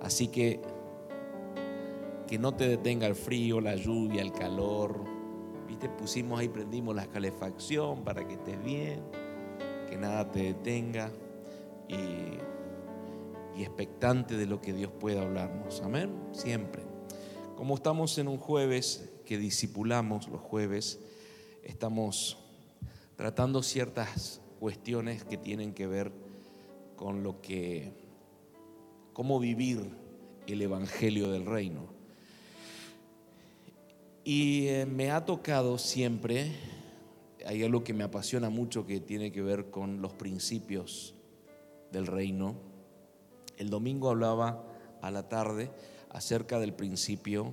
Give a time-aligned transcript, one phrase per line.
[0.00, 0.60] Así que
[2.28, 5.02] que no te detenga el frío, la lluvia, el calor.
[5.66, 9.02] Viste, pusimos ahí, prendimos la calefacción para que estés bien,
[9.88, 11.10] que nada te detenga
[11.88, 15.80] y, y expectante de lo que Dios pueda hablarnos.
[15.80, 16.82] Amén, siempre.
[17.56, 21.00] Como estamos en un jueves que disipulamos los jueves,
[21.64, 22.36] estamos
[23.16, 26.12] tratando ciertas cuestiones que tienen que ver
[26.94, 27.92] con lo que,
[29.18, 29.80] cómo vivir
[30.46, 31.88] el Evangelio del Reino.
[34.22, 36.52] Y eh, me ha tocado siempre,
[37.44, 41.16] hay algo que me apasiona mucho que tiene que ver con los principios
[41.90, 42.54] del reino.
[43.56, 44.64] El domingo hablaba
[45.02, 45.72] a la tarde
[46.10, 47.52] acerca del principio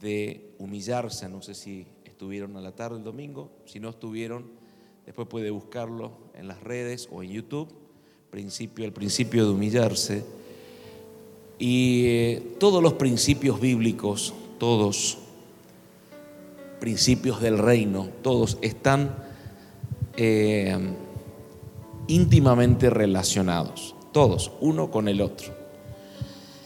[0.00, 1.28] de humillarse.
[1.28, 4.50] No sé si estuvieron a la tarde el domingo, si no estuvieron,
[5.04, 7.68] después puede buscarlo en las redes o en YouTube.
[8.30, 10.41] Principio, el principio de humillarse.
[11.64, 15.18] Y eh, todos los principios bíblicos, todos
[16.80, 19.14] principios del reino, todos están
[20.16, 20.76] eh,
[22.08, 25.54] íntimamente relacionados, todos, uno con el otro.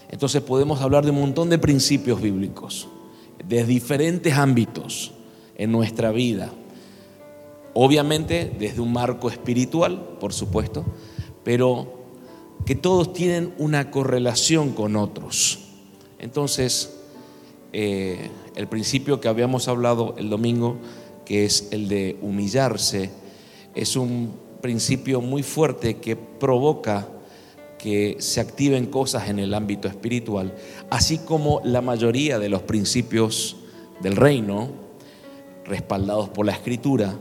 [0.09, 2.87] Entonces podemos hablar de un montón de principios bíblicos,
[3.47, 5.11] de diferentes ámbitos
[5.57, 6.51] en nuestra vida.
[7.75, 10.83] Obviamente desde un marco espiritual, por supuesto,
[11.43, 11.96] pero
[12.65, 15.59] que todos tienen una correlación con otros.
[16.19, 16.97] Entonces,
[17.73, 20.77] eh, el principio que habíamos hablado el domingo,
[21.25, 23.11] que es el de humillarse,
[23.75, 27.07] es un principio muy fuerte que provoca
[27.77, 30.55] que se activen cosas en el ámbito espiritual,
[30.89, 33.57] así como la mayoría de los principios
[34.01, 34.69] del reino,
[35.65, 37.15] respaldados por la escritura,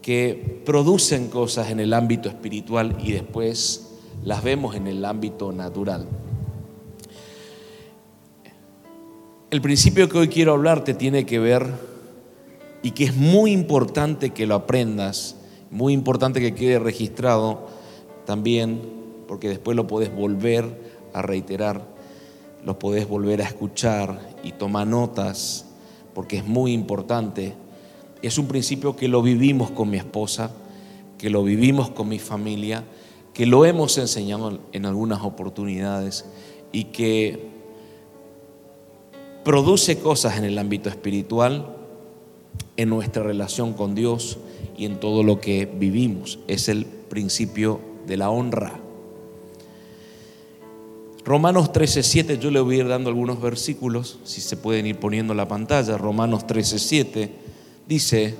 [0.00, 3.87] que producen cosas en el ámbito espiritual y después
[4.24, 6.06] las vemos en el ámbito natural.
[9.50, 11.72] El principio que hoy quiero hablarte tiene que ver
[12.82, 15.36] y que es muy importante que lo aprendas,
[15.70, 17.66] muy importante que quede registrado
[18.26, 18.80] también,
[19.26, 21.82] porque después lo podés volver a reiterar,
[22.64, 25.66] lo podés volver a escuchar y tomar notas,
[26.14, 27.54] porque es muy importante.
[28.20, 30.50] Es un principio que lo vivimos con mi esposa,
[31.16, 32.84] que lo vivimos con mi familia,
[33.38, 36.24] que lo hemos enseñado en algunas oportunidades
[36.72, 37.46] y que
[39.44, 41.72] produce cosas en el ámbito espiritual,
[42.76, 44.38] en nuestra relación con Dios
[44.76, 46.40] y en todo lo que vivimos.
[46.48, 47.78] Es el principio
[48.08, 48.80] de la honra.
[51.24, 55.32] Romanos 13:7, yo le voy a ir dando algunos versículos, si se pueden ir poniendo
[55.32, 55.96] en la pantalla.
[55.96, 57.30] Romanos 13:7
[57.86, 58.34] dice,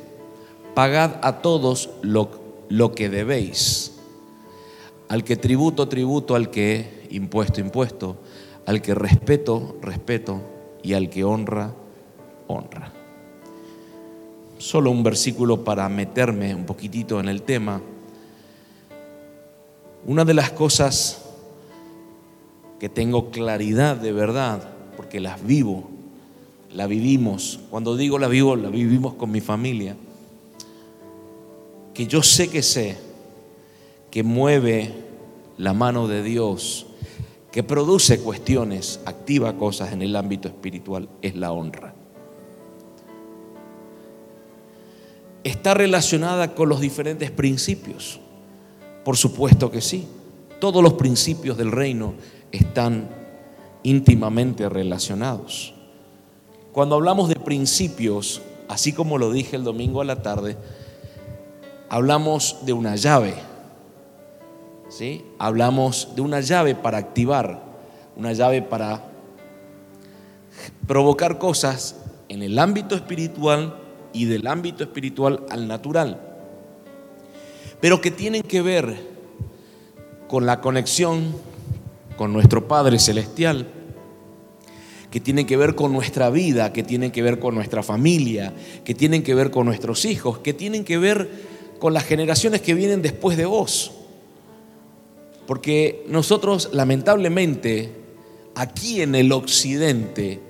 [0.75, 2.31] pagad a todos lo,
[2.69, 3.93] lo que debéis.
[5.09, 8.19] Al que tributo, tributo, al que impuesto, impuesto,
[8.67, 10.43] al que respeto, respeto
[10.83, 11.73] y al que honra,
[12.47, 12.93] honra.
[14.59, 17.81] Solo un versículo para meterme un poquitito en el tema.
[20.07, 21.25] Una de las cosas
[22.79, 25.89] que tengo claridad de verdad, porque las vivo,
[26.75, 29.97] la vivimos, cuando digo la vivo, la vivimos con mi familia,
[31.95, 33.08] que yo sé que sé
[34.11, 34.93] que mueve
[35.57, 36.87] la mano de Dios
[37.51, 41.95] que produce cuestiones, activa cosas en el ámbito espiritual, es la honra.
[45.45, 48.21] ¿Está relacionada con los diferentes principios?
[49.05, 50.07] Por supuesto que sí.
[50.61, 52.15] Todos los principios del reino
[52.53, 53.09] están
[53.83, 55.75] íntimamente relacionados.
[56.73, 60.57] Cuando hablamos de principios, así como lo dije el domingo a la tarde,
[61.89, 63.48] hablamos de una llave
[65.39, 67.63] Hablamos de una llave para activar,
[68.17, 69.05] una llave para
[70.87, 71.97] provocar cosas
[72.29, 73.77] en el ámbito espiritual
[74.13, 76.21] y del ámbito espiritual al natural,
[77.81, 78.97] pero que tienen que ver
[80.27, 81.35] con la conexión
[82.17, 83.69] con nuestro Padre Celestial,
[85.11, 88.53] que tienen que ver con nuestra vida, que tienen que ver con nuestra familia,
[88.85, 91.31] que tienen que ver con nuestros hijos, que tienen que ver
[91.79, 93.98] con las generaciones que vienen después de vos.
[95.49, 97.91] Porque nosotros lamentablemente
[98.55, 100.41] aquí en el occidente,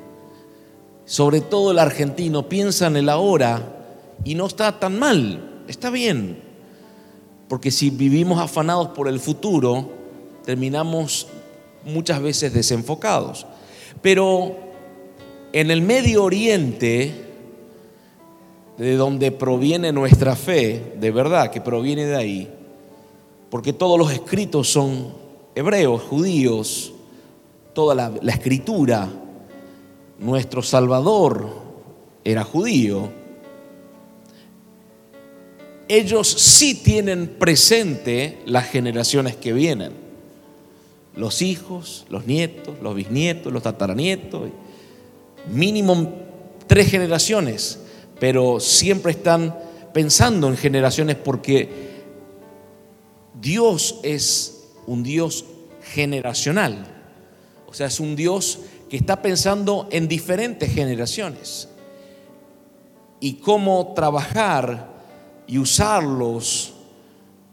[1.05, 3.77] sobre todo el argentino, piensa en el ahora
[4.25, 6.43] y no está tan mal, está bien.
[7.49, 9.89] Porque si vivimos afanados por el futuro,
[10.45, 11.29] terminamos
[11.85, 13.47] muchas veces desenfocados.
[14.03, 14.57] Pero
[15.53, 17.15] en el Medio Oriente,
[18.77, 22.58] de donde proviene nuestra fe, de verdad que proviene de ahí,
[23.51, 25.13] porque todos los escritos son
[25.55, 26.93] hebreos, judíos,
[27.73, 29.09] toda la, escritura,
[30.19, 31.49] nuestro Salvador
[32.25, 33.09] era judío,
[35.89, 39.93] ellos sí tienen presente las generaciones que vienen.
[41.17, 44.51] Los hijos, los nietos, los bisnietos, los tataranietos,
[45.51, 46.13] mínimo
[46.67, 47.81] tres generaciones,
[48.21, 49.57] pero siempre están
[49.95, 51.88] pensando en generaciones porque
[53.41, 55.45] Dios es un Dios
[55.83, 56.87] generacional.
[57.67, 61.69] O sea, es un Dios que está pensando en diferentes generaciones
[63.21, 64.89] y cómo trabajar
[65.47, 66.75] y usarlos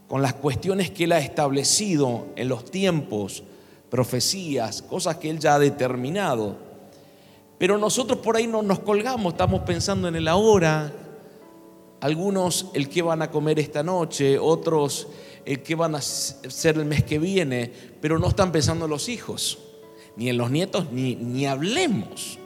[0.07, 3.43] con las cuestiones que Él ha establecido en los tiempos,
[3.89, 6.55] profecías, cosas que Él ya ha determinado.
[7.57, 10.93] Pero nosotros por ahí no nos colgamos, estamos pensando en el ahora,
[12.01, 15.07] algunos el que van a comer esta noche, otros
[15.45, 17.71] el que van a ser el mes que viene,
[18.01, 19.59] pero no están pensando en los hijos
[20.15, 22.39] ni en los nietos, ni, ni hablemos.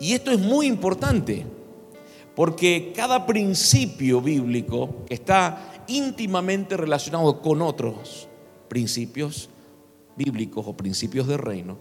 [0.00, 1.44] Y esto es muy importante,
[2.34, 8.28] porque cada principio bíblico está íntimamente relacionado con otros
[8.68, 9.48] principios
[10.16, 11.76] bíblicos o principios de reino,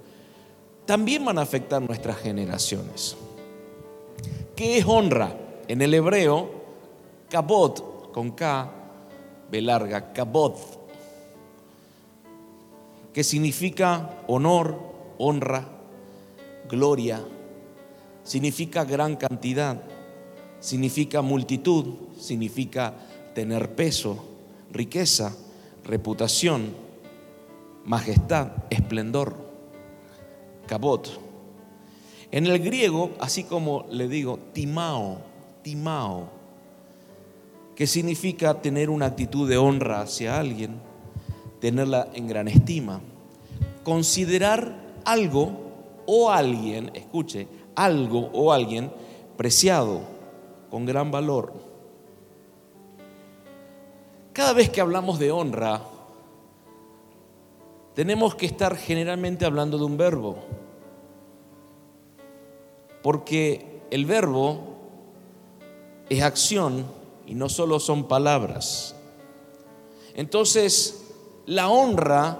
[0.85, 3.15] también van a afectar nuestras generaciones.
[4.55, 5.35] ¿Qué es honra?
[5.67, 6.51] En el hebreo,
[7.29, 8.82] kabot, con K,
[9.53, 10.57] B larga, kabot,
[13.13, 14.79] que significa honor,
[15.19, 15.63] honra,
[16.67, 17.23] gloria,
[18.23, 19.79] significa gran cantidad,
[20.59, 21.85] significa multitud,
[22.19, 22.95] significa
[23.35, 24.25] tener peso,
[24.71, 25.37] riqueza,
[25.83, 26.73] reputación,
[27.85, 29.35] majestad, esplendor,
[30.65, 31.11] cabot.
[32.31, 35.19] En el griego, así como le digo, timao,
[35.61, 36.42] timao,
[37.75, 40.79] que significa tener una actitud de honra hacia alguien,
[41.59, 43.01] tenerla en gran estima.
[43.83, 44.75] Considerar
[45.05, 48.91] algo o alguien, escuche, algo o alguien
[49.37, 50.01] preciado,
[50.69, 51.53] con gran valor.
[54.33, 55.81] Cada vez que hablamos de honra,
[57.93, 60.37] tenemos que estar generalmente hablando de un verbo,
[63.01, 64.61] porque el verbo
[66.09, 66.85] es acción
[67.33, 68.93] y no solo son palabras.
[70.13, 71.03] Entonces,
[71.47, 72.37] la honra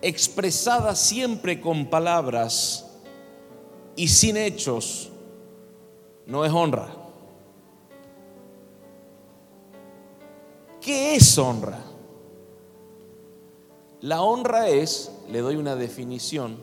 [0.00, 2.90] expresada siempre con palabras
[3.94, 5.12] y sin hechos
[6.26, 6.88] no es honra.
[10.80, 11.78] ¿Qué es honra?
[14.00, 16.58] La honra es, le doy una definición,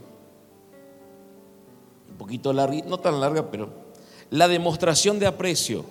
[2.09, 3.69] un poquito larga, no tan larga, pero
[4.31, 5.85] la demostración de aprecio,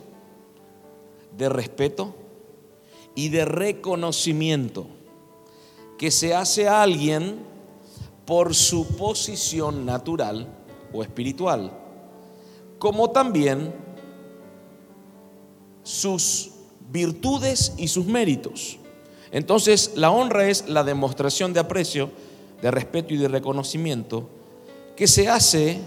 [1.38, 2.14] de respeto,
[3.18, 4.86] y de reconocimiento
[5.98, 7.40] que se hace a alguien
[8.24, 10.46] por su posición natural
[10.92, 11.72] o espiritual,
[12.78, 13.74] como también
[15.82, 16.50] sus
[16.92, 18.78] virtudes y sus méritos.
[19.32, 22.12] Entonces, la honra es la demostración de aprecio,
[22.62, 24.28] de respeto y de reconocimiento
[24.94, 25.80] que se hace,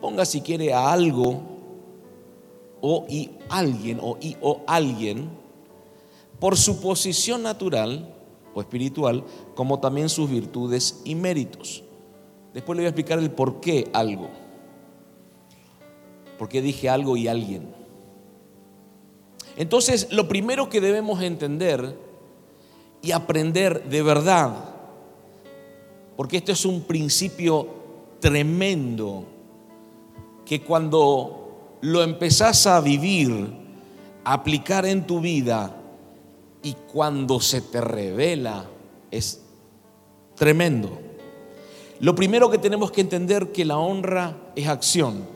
[0.00, 1.53] ponga si quiere, a algo
[2.86, 5.30] o y alguien o y o alguien
[6.38, 8.14] por su posición natural
[8.52, 11.82] o espiritual, como también sus virtudes y méritos.
[12.52, 14.28] Después le voy a explicar el por qué algo.
[16.38, 17.74] ¿Por qué dije algo y alguien?
[19.56, 21.98] Entonces, lo primero que debemos entender
[23.00, 24.52] y aprender de verdad,
[26.18, 27.66] porque esto es un principio
[28.20, 29.24] tremendo,
[30.44, 31.43] que cuando
[31.84, 33.46] lo empezás a vivir,
[34.24, 35.76] a aplicar en tu vida,
[36.62, 38.64] y cuando se te revela
[39.10, 39.42] es
[40.34, 40.98] tremendo.
[42.00, 45.26] Lo primero que tenemos que entender que la honra es acción.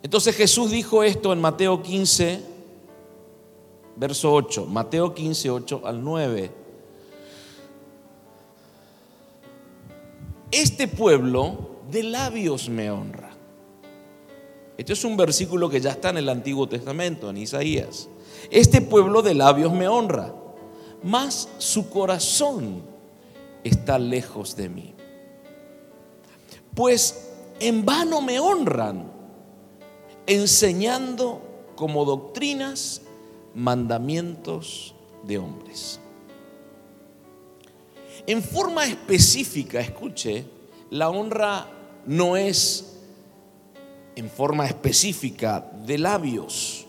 [0.00, 2.40] Entonces Jesús dijo esto en Mateo 15,
[3.96, 6.52] verso 8, Mateo 15, 8 al 9.
[10.52, 13.33] Este pueblo de labios me honra.
[14.76, 18.08] Este es un versículo que ya está en el Antiguo Testamento, en Isaías.
[18.50, 20.34] Este pueblo de labios me honra,
[21.02, 22.82] mas su corazón
[23.62, 24.94] está lejos de mí.
[26.74, 29.12] Pues en vano me honran,
[30.26, 31.40] enseñando
[31.76, 33.02] como doctrinas
[33.54, 36.00] mandamientos de hombres.
[38.26, 40.44] En forma específica, escuche,
[40.90, 41.68] la honra
[42.06, 42.93] no es
[44.16, 46.84] en forma específica de labios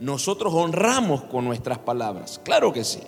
[0.00, 2.40] nosotros honramos con nuestras palabras.
[2.42, 3.00] Claro que sí.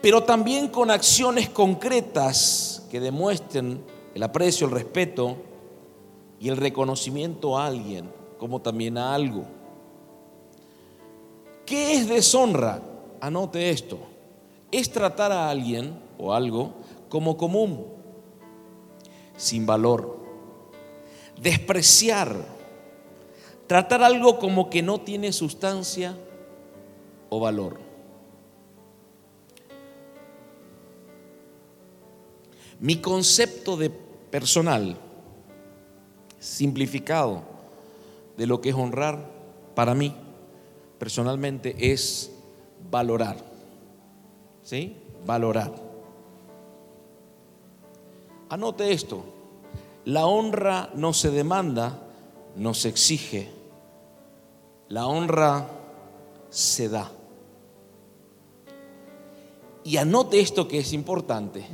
[0.00, 5.36] pero también con acciones concretas que demuestren el aprecio, el respeto
[6.40, 9.44] y el reconocimiento a alguien, como también a algo.
[11.64, 12.82] ¿Qué es deshonra?
[13.20, 13.98] Anote esto.
[14.72, 16.72] Es tratar a alguien o algo
[17.08, 17.86] como común,
[19.36, 20.21] sin valor.
[21.42, 22.36] Despreciar.
[23.66, 26.16] Tratar algo como que no tiene sustancia
[27.30, 27.80] o valor.
[32.78, 34.96] Mi concepto de personal,
[36.38, 37.42] simplificado,
[38.36, 39.28] de lo que es honrar
[39.74, 40.14] para mí,
[40.98, 42.30] personalmente, es
[42.90, 43.36] valorar.
[44.62, 44.96] ¿Sí?
[45.26, 45.72] Valorar.
[48.48, 49.41] Anote esto.
[50.04, 51.98] La honra no se demanda,
[52.56, 53.50] no se exige.
[54.88, 55.68] La honra
[56.50, 57.10] se da.
[59.84, 61.64] Y anote esto que es importante.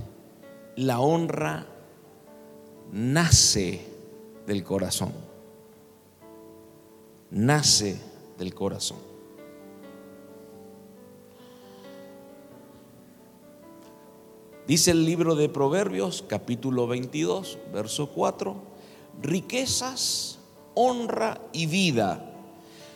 [0.76, 1.66] La honra
[2.92, 3.86] nace
[4.46, 5.12] del corazón.
[7.30, 8.00] Nace
[8.38, 9.07] del corazón.
[14.68, 18.54] Dice el libro de Proverbios, capítulo 22, verso 4,
[19.22, 20.38] riquezas,
[20.74, 22.28] honra y vida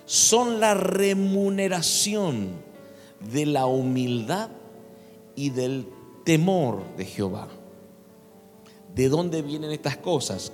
[0.04, 2.50] son la remuneración
[3.32, 4.50] de la humildad
[5.34, 5.88] y del
[6.24, 7.48] temor de Jehová.
[8.94, 10.52] ¿De dónde vienen estas cosas?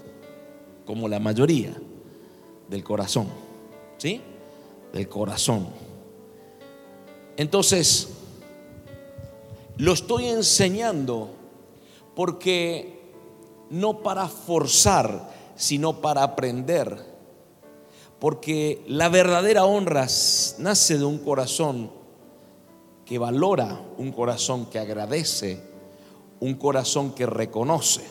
[0.86, 1.76] Como la mayoría,
[2.68, 3.26] del corazón.
[3.96, 4.20] ¿Sí?
[4.92, 5.66] Del corazón.
[7.36, 8.17] Entonces,
[9.78, 11.30] lo estoy enseñando
[12.16, 13.12] porque
[13.70, 17.06] no para forzar, sino para aprender.
[18.18, 20.06] Porque la verdadera honra
[20.58, 21.90] nace de un corazón
[23.04, 25.62] que valora, un corazón que agradece,
[26.40, 28.02] un corazón que reconoce.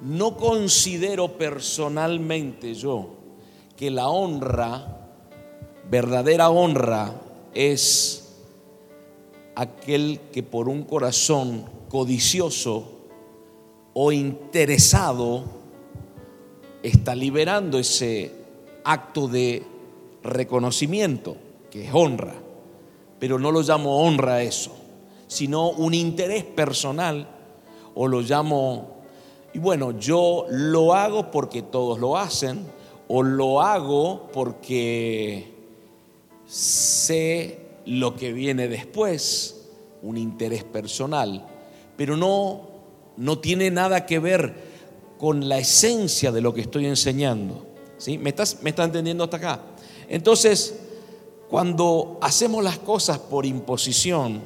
[0.00, 3.10] No considero personalmente yo
[3.76, 5.10] que la honra,
[5.90, 7.21] verdadera honra,
[7.54, 8.34] es
[9.54, 12.88] aquel que por un corazón codicioso
[13.94, 15.44] o interesado
[16.82, 18.32] está liberando ese
[18.84, 19.62] acto de
[20.22, 21.36] reconocimiento,
[21.70, 22.34] que es honra.
[23.18, 24.72] Pero no lo llamo honra eso,
[25.28, 27.28] sino un interés personal
[27.94, 29.02] o lo llamo
[29.54, 32.66] y bueno, yo lo hago porque todos lo hacen
[33.08, 35.51] o lo hago porque
[36.52, 39.70] sé lo que viene después,
[40.02, 41.46] un interés personal,
[41.96, 42.68] pero no,
[43.16, 44.54] no tiene nada que ver
[45.18, 47.66] con la esencia de lo que estoy enseñando.
[47.96, 48.18] ¿Sí?
[48.18, 49.60] ¿Me, estás, ¿Me entendiendo hasta acá?
[50.08, 50.78] Entonces,
[51.48, 54.42] cuando hacemos las cosas por imposición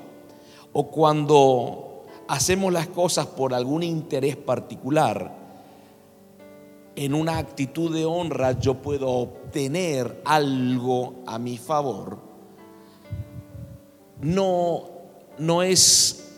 [0.73, 5.36] o cuando hacemos las cosas por algún interés particular,
[6.97, 12.19] en una actitud de honra yo puedo obtener algo a mi favor,
[14.23, 14.85] no,
[15.39, 16.33] no es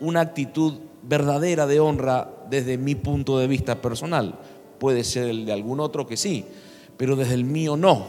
[0.00, 4.38] una actitud verdadera de honra desde mi punto de vista personal.
[4.78, 6.46] Puede ser el de algún otro que sí,
[6.96, 8.06] pero desde el mío no.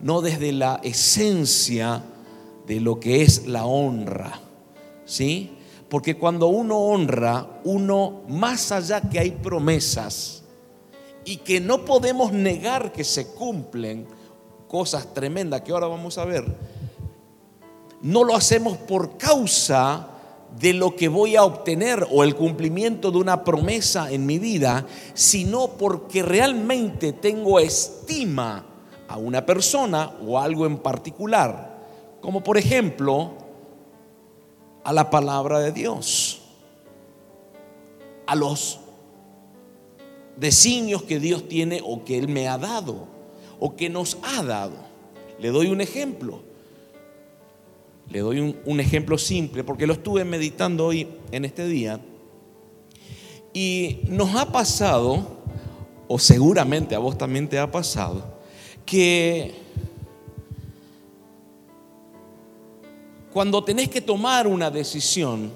[0.00, 2.02] No desde la esencia
[2.66, 4.40] de lo que es la honra.
[5.04, 5.50] ¿Sí?
[5.88, 10.43] Porque cuando uno honra, uno, más allá que hay promesas
[11.24, 14.06] y que no podemos negar que se cumplen
[14.68, 16.44] cosas tremendas que ahora vamos a ver,
[18.02, 20.08] no lo hacemos por causa
[20.58, 24.86] de lo que voy a obtener o el cumplimiento de una promesa en mi vida,
[25.14, 28.64] sino porque realmente tengo estima
[29.08, 31.74] a una persona o algo en particular.
[32.20, 33.32] Como por ejemplo,
[34.84, 36.42] a la palabra de Dios,
[38.26, 38.80] a los
[40.36, 43.08] designios que Dios tiene o que Él me ha dado
[43.58, 44.76] o que nos ha dado.
[45.38, 46.42] Le doy un ejemplo.
[48.10, 52.00] Le doy un, un, ejemplo simple porque lo estuve meditando hoy en este día.
[53.52, 55.38] Y nos ha pasado,
[56.08, 58.34] o seguramente a vos también te ha pasado,
[58.84, 59.54] que
[63.32, 65.50] cuando tenés que tomar una decisión,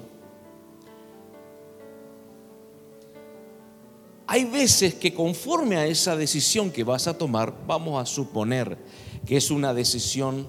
[4.31, 8.77] hay veces que conforme a esa decisión que vas a tomar, vamos a suponer
[9.25, 10.47] que es una decisión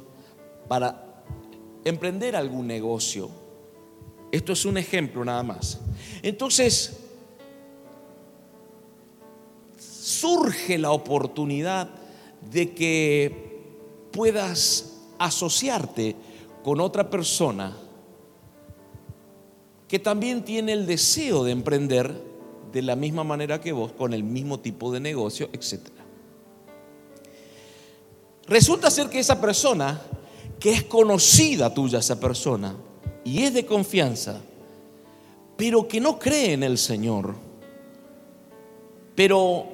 [0.69, 1.25] para
[1.83, 3.31] emprender algún negocio.
[4.33, 5.81] Esto es un ejemplo nada más.
[6.23, 6.99] Entonces,
[9.79, 11.89] surge la oportunidad
[12.51, 13.63] de que
[14.13, 16.17] puedas asociarte
[16.63, 17.75] con otra persona
[19.89, 22.30] que también tiene el deseo de emprender
[22.73, 25.81] de la misma manera que vos, con el mismo tipo de negocio, etc.
[28.47, 30.01] Resulta ser que esa persona,
[30.59, 32.75] que es conocida tuya esa persona,
[33.25, 34.41] y es de confianza,
[35.57, 37.35] pero que no cree en el Señor,
[39.15, 39.67] pero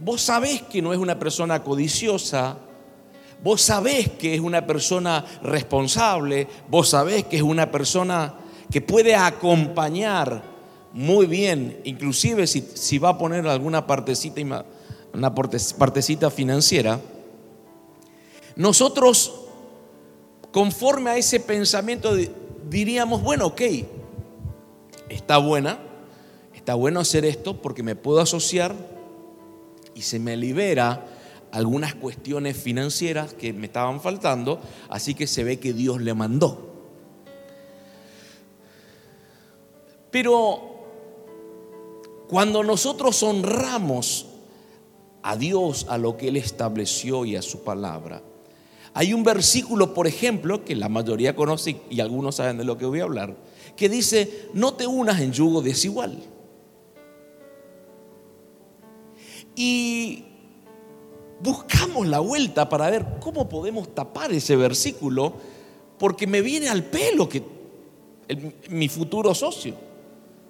[0.00, 2.58] vos sabés que no es una persona codiciosa,
[3.42, 8.34] vos sabés que es una persona responsable, vos sabés que es una persona
[8.70, 10.53] que puede acompañar
[10.94, 14.64] muy bien, inclusive si, va a poner alguna partecita,
[15.12, 17.00] una partecita financiera,
[18.54, 19.34] nosotros,
[20.52, 22.16] conforme a ese pensamiento,
[22.70, 23.62] diríamos, bueno, ok,
[25.08, 25.80] está buena,
[26.54, 28.72] está bueno hacer esto porque me puedo asociar
[29.96, 31.06] y se me libera
[31.50, 36.70] algunas cuestiones financieras que me estaban faltando, así que se ve que Dios le mandó.
[40.12, 40.73] Pero
[42.28, 44.26] cuando nosotros honramos
[45.22, 48.22] a Dios, a lo que Él estableció y a su palabra,
[48.92, 52.86] hay un versículo, por ejemplo, que la mayoría conoce y algunos saben de lo que
[52.86, 53.36] voy a hablar,
[53.76, 56.22] que dice, no te unas en yugo desigual.
[59.56, 60.24] Y
[61.40, 65.34] buscamos la vuelta para ver cómo podemos tapar ese versículo,
[65.98, 67.42] porque me viene al pelo que
[68.70, 69.74] mi futuro socio,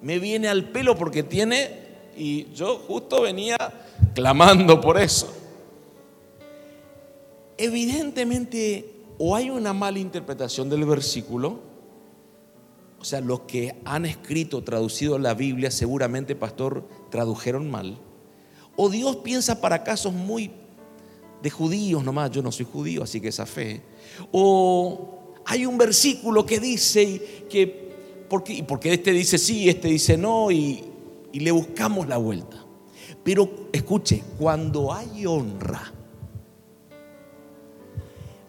[0.05, 1.71] me viene al pelo porque tiene,
[2.15, 3.57] y yo justo venía
[4.15, 5.35] clamando por eso.
[7.57, 11.59] Evidentemente, o hay una mala interpretación del versículo,
[13.01, 17.97] o sea, los que han escrito, traducido la Biblia, seguramente, pastor, tradujeron mal.
[18.77, 20.51] O Dios piensa para casos muy
[21.43, 23.81] de judíos nomás, yo no soy judío, así que esa fe.
[24.33, 27.84] O hay un versículo que dice que,
[28.35, 30.83] porque, porque este dice sí, este dice no, y,
[31.31, 32.57] y le buscamos la vuelta.
[33.23, 35.93] Pero escuche, cuando hay honra,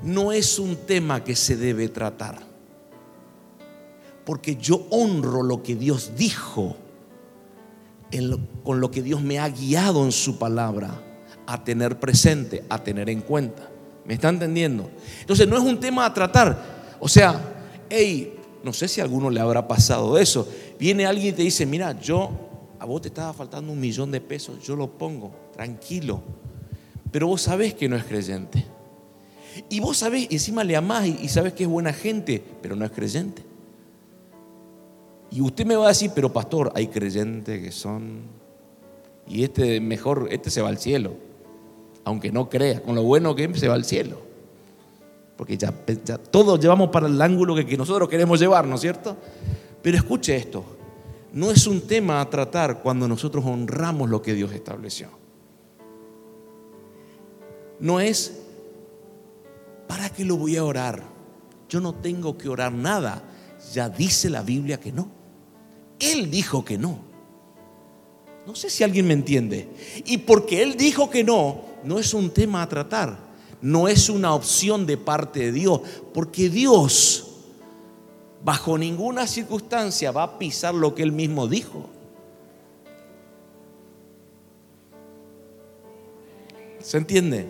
[0.02, 2.40] no es un tema que se debe tratar.
[4.26, 6.76] Porque yo honro lo que Dios dijo,
[8.64, 11.00] con lo que Dios me ha guiado en su palabra
[11.46, 13.70] a tener presente, a tener en cuenta.
[14.04, 14.90] ¿Me está entendiendo?
[15.20, 16.98] Entonces no es un tema a tratar.
[17.00, 17.40] O sea,
[17.88, 18.32] hey,
[18.66, 20.48] no sé si a alguno le habrá pasado eso.
[20.80, 22.32] Viene alguien y te dice, mira, yo,
[22.80, 26.20] a vos te estaba faltando un millón de pesos, yo lo pongo, tranquilo.
[27.12, 28.66] Pero vos sabés que no es creyente.
[29.70, 32.92] Y vos sabés, encima le amás y sabés que es buena gente, pero no es
[32.92, 33.44] creyente.
[35.30, 38.22] Y usted me va a decir, pero pastor, hay creyentes que son...
[39.28, 41.14] Y este mejor, este se va al cielo.
[42.04, 44.25] Aunque no crea, con lo bueno que es, se va al cielo.
[45.38, 45.72] Porque ya,
[46.32, 49.18] todos llevamos para el ángulo que, que nosotros queremos llevar, ¿no es cierto?
[49.82, 50.64] Pero escuche esto,
[51.34, 55.10] no es un tema a tratar cuando nosotros honramos lo que Dios estableció.
[57.80, 58.46] No es
[59.88, 61.04] ¿Para qué lo voy a orar?
[61.70, 63.24] Yo no tengo que orar nada.
[63.74, 65.10] Ya dice la Biblia que no.
[66.00, 67.00] Él dijo que no.
[68.46, 69.70] No sé si alguien me entiende.
[70.06, 73.18] Y porque Él dijo que no, no es un tema a tratar.
[73.66, 75.82] No es una opción de parte de Dios.
[76.14, 77.26] Porque Dios,
[78.44, 81.90] bajo ninguna circunstancia, va a pisar lo que Él mismo dijo.
[86.80, 87.50] ¿Se entiende?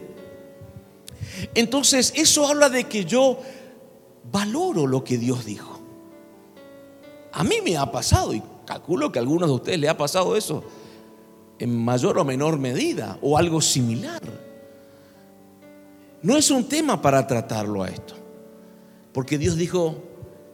[1.54, 3.38] Entonces, eso habla de que yo
[4.32, 5.82] valoro lo que Dios dijo.
[7.34, 10.38] A mí me ha pasado, y calculo que a algunos de ustedes le ha pasado
[10.38, 10.64] eso,
[11.60, 14.45] en mayor o menor medida, o algo similar.
[16.26, 18.16] No es un tema para tratarlo a esto,
[19.14, 20.02] porque Dios dijo,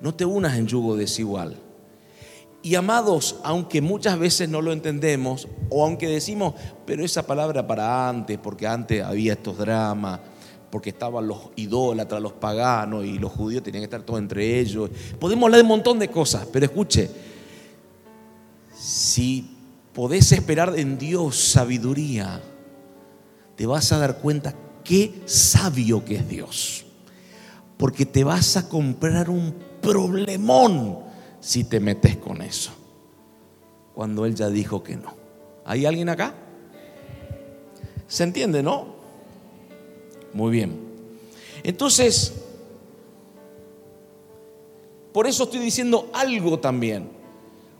[0.02, 1.56] no te unas en yugo desigual.
[2.62, 6.56] Y amados, aunque muchas veces no lo entendemos, o aunque decimos,
[6.86, 10.20] pero esa palabra para antes, porque antes había estos dramas,
[10.70, 14.90] porque estaban los idólatras, los paganos y los judíos tenían que estar todos entre ellos.
[15.22, 17.10] Podemos hablar de un montón de cosas, pero escuche,
[18.78, 19.56] si
[19.94, 22.42] podés esperar en Dios sabiduría,
[23.56, 26.86] te vas a dar cuenta qué sabio que es Dios.
[27.78, 31.00] Porque te vas a comprar un problemón
[31.39, 32.72] si te metes con eso.
[33.94, 35.15] Cuando Él ya dijo que no.
[35.65, 36.36] ¿Hay alguien acá?
[38.08, 38.96] ¿Se entiende, no?
[40.34, 40.80] Muy bien.
[41.63, 42.34] Entonces,
[45.12, 47.10] por eso estoy diciendo algo también.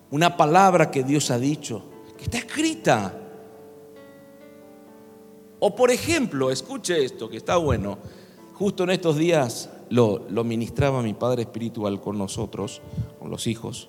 [0.10, 1.84] Una palabra que Dios ha dicho,
[2.18, 3.18] que está escrita.
[5.64, 8.00] O por ejemplo, escuche esto, que está bueno.
[8.56, 12.82] Justo en estos días lo, ministraba mi padre espiritual con nosotros,
[13.20, 13.88] con los hijos.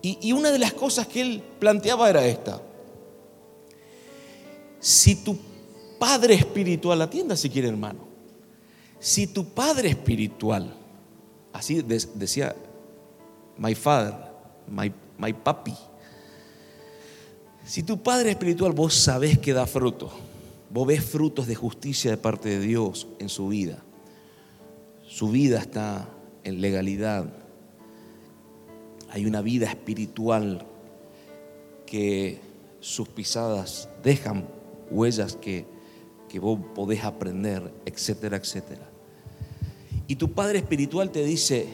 [0.00, 2.62] Y, y una de las cosas que él planteaba era esta.
[4.80, 5.36] Si tu
[5.98, 8.00] padre espiritual, atienda si quiere hermano,
[8.98, 10.74] si tu padre espiritual,
[11.52, 12.56] así decía
[13.58, 14.14] my father,
[14.66, 15.74] my, my papi,
[17.66, 20.10] si tu padre espiritual vos sabés que da fruto,
[20.74, 23.84] vos ves frutos de justicia de parte de Dios en su vida,
[25.06, 26.08] su vida está
[26.42, 27.32] en legalidad,
[29.08, 30.66] hay una vida espiritual
[31.86, 32.40] que
[32.80, 34.48] sus pisadas dejan
[34.90, 35.64] huellas que,
[36.28, 38.90] que vos podés aprender, etcétera, etcétera.
[40.08, 41.68] Y tu padre espiritual te dice,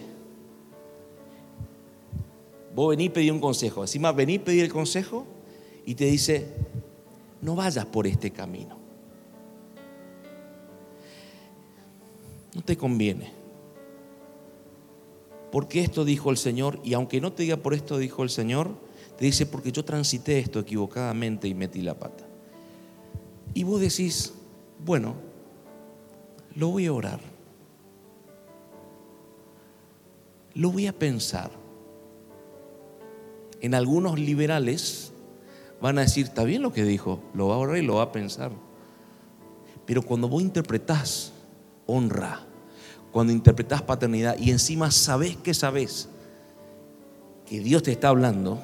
[2.74, 5.24] vos venís a pedir un consejo, encima venís a pedir el consejo
[5.86, 6.48] y te dice,
[7.40, 8.79] no vayas por este camino.
[12.54, 13.32] No te conviene.
[15.50, 18.70] Porque esto dijo el Señor, y aunque no te diga por esto dijo el Señor,
[19.18, 22.24] te dice, porque yo transité esto equivocadamente y metí la pata.
[23.52, 24.32] Y vos decís,
[24.84, 25.14] bueno,
[26.54, 27.20] lo voy a orar.
[30.54, 31.50] Lo voy a pensar.
[33.60, 35.12] En algunos liberales
[35.80, 38.04] van a decir, está bien lo que dijo, lo va a orar y lo va
[38.04, 38.52] a pensar.
[39.84, 41.29] Pero cuando vos interpretás
[41.90, 42.40] honra,
[43.12, 46.08] cuando interpretás paternidad y encima sabés que sabés
[47.46, 48.62] que Dios te está hablando,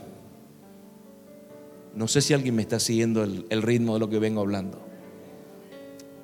[1.94, 4.78] no sé si alguien me está siguiendo el, ritmo de lo que vengo hablando.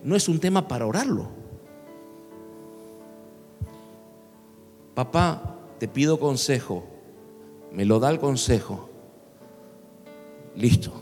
[0.04, 1.28] No es un tema para orarlo.
[4.94, 6.84] Papá, te pido consejo.
[7.72, 8.90] Me lo da el consejo.
[10.54, 10.92] Listo.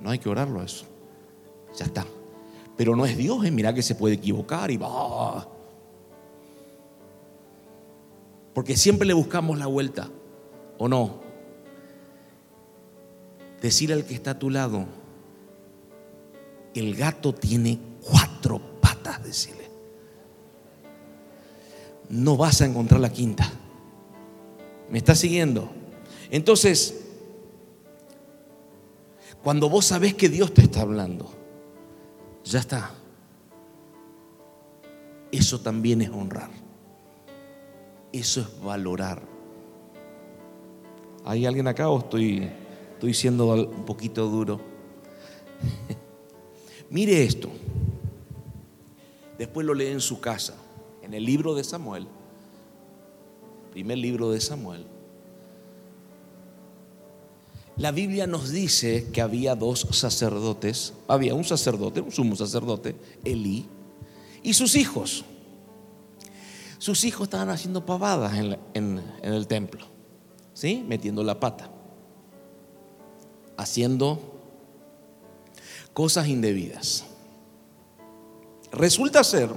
[0.00, 0.86] No hay que orarlo eso.
[1.76, 2.06] Ya está.
[2.76, 3.50] Pero no es Dios, ¿eh?
[3.50, 5.48] mira que se puede equivocar y va.
[8.52, 10.08] Porque siempre le buscamos la vuelta,
[10.78, 11.20] ¿o no?
[13.60, 14.86] Decir al que está a tu lado,
[16.74, 19.70] el gato tiene cuatro patas, decirle.
[22.08, 23.50] No vas a encontrar la quinta.
[24.90, 25.70] ¿Me está siguiendo?
[26.30, 27.04] Entonces,
[29.42, 31.43] cuando vos sabés que Dios te está hablando,
[32.44, 32.90] ya está.
[35.32, 36.50] Eso también es honrar.
[38.12, 39.22] Eso es valorar.
[41.24, 42.48] ¿Hay alguien acá o estoy,
[42.92, 44.60] estoy siendo un poquito duro?
[46.90, 47.50] Mire esto.
[49.38, 50.54] Después lo lee en su casa,
[51.02, 52.06] en el libro de Samuel.
[53.72, 54.86] Primer libro de Samuel.
[57.76, 63.66] La Biblia nos dice que había dos sacerdotes, había un sacerdote, un sumo sacerdote, Elí,
[64.44, 65.24] y sus hijos.
[66.78, 68.34] Sus hijos estaban haciendo pavadas
[68.74, 69.86] en, el templo,
[70.52, 70.84] ¿sí?
[70.86, 71.68] Metiendo la pata,
[73.56, 74.20] haciendo
[75.92, 77.04] cosas indebidas.
[78.70, 79.50] Resulta ser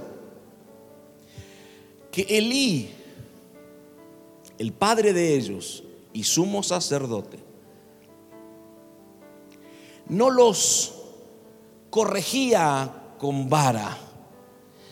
[2.10, 2.90] que Elí,
[4.58, 7.47] el padre de ellos y sumo sacerdote,
[10.08, 10.94] no los
[11.90, 13.96] corregía con vara,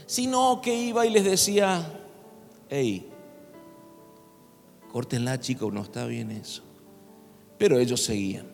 [0.07, 2.01] sino que iba y les decía,
[2.69, 3.11] hey,
[4.93, 6.63] córtenla chicos, no está bien eso.
[7.59, 8.47] Pero ellos seguían.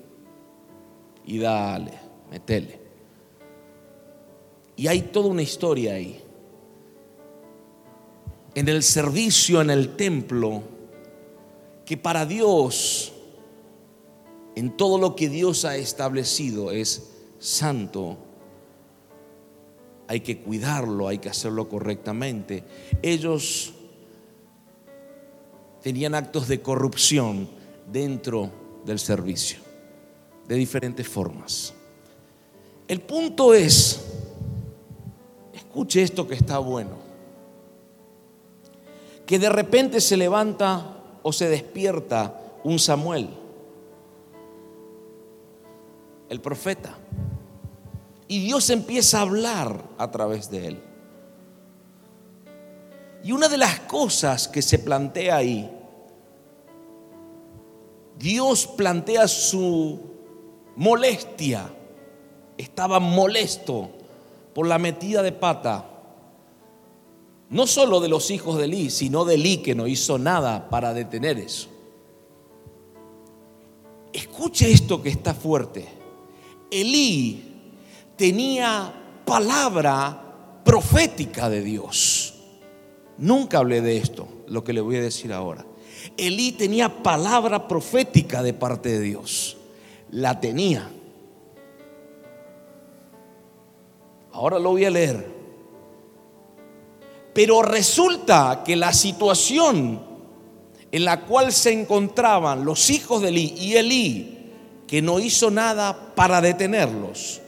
[1.25, 1.93] Y dale,
[2.31, 2.81] metele.
[4.77, 6.21] Y hay toda una historia ahí.
[8.55, 10.63] En el servicio en el templo,
[11.85, 13.12] que para Dios
[14.55, 18.19] en todo lo que Dios ha establecido es santo.
[20.09, 22.65] Hay que cuidarlo, hay que hacerlo correctamente.
[23.01, 23.73] Ellos
[25.83, 27.49] tenían actos de corrupción
[27.91, 28.51] dentro
[28.85, 29.59] del servicio,
[30.47, 31.75] de diferentes formas.
[32.89, 34.01] El punto es,
[35.55, 36.97] escuche esto que está bueno,
[39.25, 43.42] que de repente se levanta o se despierta un Samuel
[46.33, 46.99] el profeta.
[48.27, 50.83] Y Dios empieza a hablar a través de él.
[53.23, 55.71] Y una de las cosas que se plantea ahí,
[58.19, 60.01] Dios plantea su
[60.75, 61.71] molestia.
[62.57, 63.91] Estaba molesto
[64.55, 65.85] por la metida de pata,
[67.51, 70.95] no solo de los hijos de Elí, sino de Elí que no hizo nada para
[70.95, 71.69] detener eso.
[74.15, 76.02] Escuche esto que está fuerte.
[76.73, 77.43] Elí
[78.17, 78.91] tenía
[79.27, 82.35] palabra profética de Dios.
[83.19, 85.67] Nunca hablé de esto, lo que le voy a decir ahora.
[86.17, 89.59] Elí tenía palabra profética de parte de Dios.
[90.11, 90.91] La tenía.
[94.33, 95.31] Ahora lo voy a leer.
[97.35, 100.01] Pero resulta que la situación
[100.91, 104.42] en la cual se encontraban los hijos de Elí y Elí,
[104.93, 107.41] que no hizo nada para detenerlos,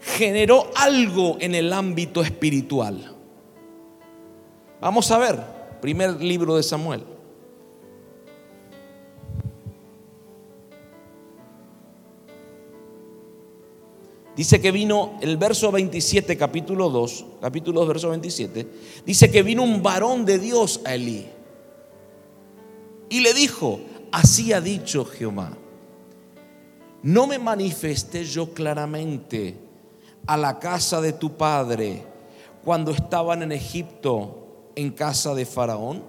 [0.00, 3.14] generó algo en el ámbito espiritual.
[4.80, 5.38] Vamos a ver,
[5.80, 7.04] primer libro de Samuel.
[14.34, 18.66] Dice que vino el verso 27, capítulo 2, capítulo 2, verso 27.
[19.06, 21.24] Dice que vino un varón de Dios a Elí.
[23.10, 23.78] Y le dijo,
[24.10, 25.56] así ha dicho Jehová,
[27.02, 29.56] no me manifesté yo claramente
[30.26, 32.04] a la casa de tu padre
[32.64, 36.02] cuando estaban en Egipto en casa de Faraón.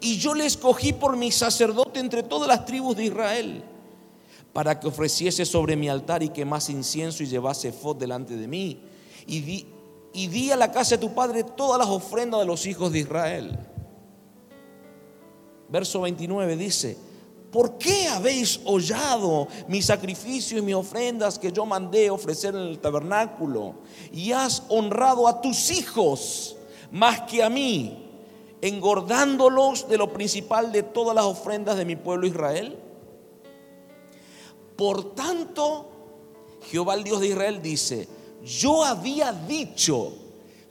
[0.00, 3.64] Y yo le escogí por mi sacerdote entre todas las tribus de Israel
[4.52, 8.82] para que ofreciese sobre mi altar y quemase incienso y llevase fod delante de mí.
[9.26, 9.66] Y di,
[10.12, 13.00] y di a la casa de tu padre todas las ofrendas de los hijos de
[13.00, 13.58] Israel.
[15.68, 16.96] Verso 29 dice,
[17.50, 22.78] ¿por qué habéis hollado mi sacrificio y mis ofrendas que yo mandé ofrecer en el
[22.78, 23.74] tabernáculo?
[24.12, 26.56] Y has honrado a tus hijos
[26.90, 28.06] más que a mí,
[28.60, 32.78] engordándolos de lo principal de todas las ofrendas de mi pueblo Israel.
[34.76, 35.90] Por tanto,
[36.70, 38.08] Jehová el Dios de Israel dice,
[38.44, 40.12] yo había dicho,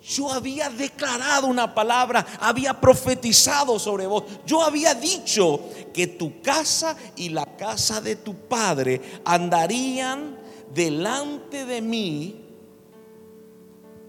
[0.08, 5.60] yo había declarado una palabra, había profetizado sobre vos, yo había dicho
[5.94, 10.38] que tu casa y la casa de tu padre andarían
[10.74, 12.46] delante de mí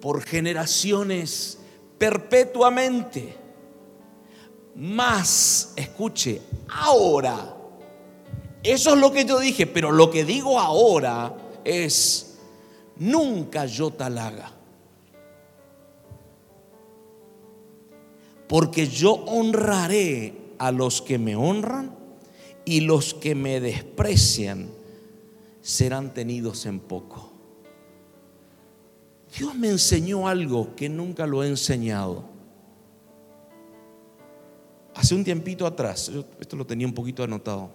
[0.01, 1.59] por generaciones
[1.99, 3.37] perpetuamente.
[4.77, 7.57] Más, escuche, ahora
[8.63, 11.35] eso es lo que yo dije, pero lo que digo ahora
[11.65, 12.39] es,
[12.97, 14.19] nunca yo tal
[18.49, 21.95] Porque yo honraré a los que me honran
[22.65, 24.69] y los que me desprecian
[25.61, 27.33] serán tenidos en poco.
[29.37, 32.25] Dios me enseñó algo que nunca lo he enseñado.
[34.95, 37.71] Hace un tiempito atrás, esto lo tenía un poquito anotado.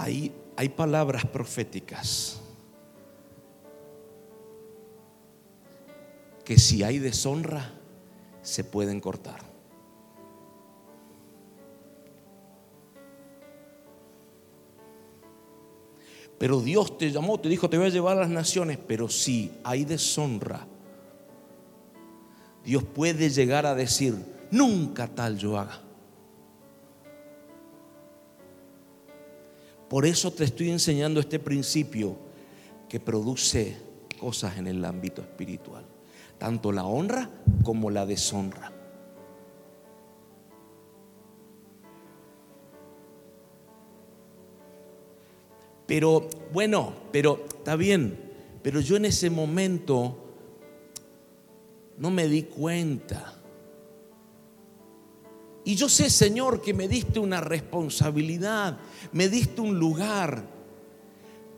[0.00, 2.39] hay, hay palabras proféticas
[6.50, 7.70] que si hay deshonra
[8.42, 9.38] se pueden cortar.
[16.36, 19.52] Pero Dios te llamó, te dijo, te voy a llevar a las naciones, pero si
[19.62, 20.66] hay deshonra,
[22.64, 24.16] Dios puede llegar a decir,
[24.50, 25.80] nunca tal yo haga.
[29.88, 32.16] Por eso te estoy enseñando este principio
[32.88, 33.76] que produce
[34.18, 35.84] cosas en el ámbito espiritual,
[36.40, 37.30] tanto la honra
[37.62, 38.72] como la deshonra.
[45.86, 50.16] Pero bueno, pero está bien, pero yo en ese momento
[51.98, 53.34] no me di cuenta.
[55.64, 58.78] Y yo sé, Señor, que me diste una responsabilidad,
[59.12, 60.42] me diste un lugar,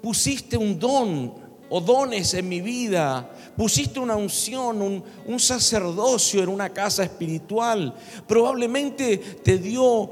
[0.03, 1.42] pusiste un don
[1.75, 7.95] o dones en mi vida, pusiste una unción, un, sacerdocio en una casa espiritual,
[8.29, 10.11] probablemente te dio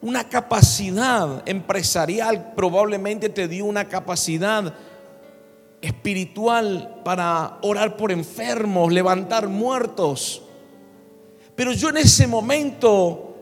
[0.00, 4.72] una capacidad empresarial, probablemente te dio una capacidad
[5.82, 10.42] espiritual para orar por enfermos, levantar muertos.
[11.56, 13.34] Pero yo en ese momento,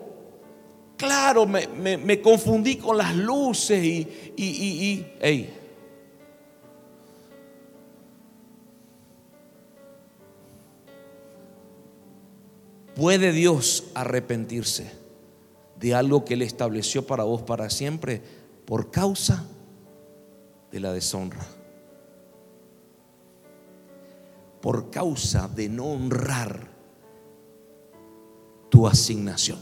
[0.97, 5.05] claro, me, confundí con las luces y,
[12.97, 14.91] ¿Puede Dios arrepentirse
[15.79, 18.23] de algo que Él estableció para vos para siempre
[18.65, 19.45] por causa
[20.73, 21.47] de la deshonra?
[24.63, 26.69] Por causa de no honrar
[28.71, 29.59] tu asignación.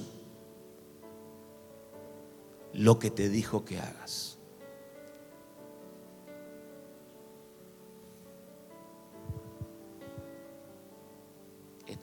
[2.72, 4.23] Lo que te dijo que hagas.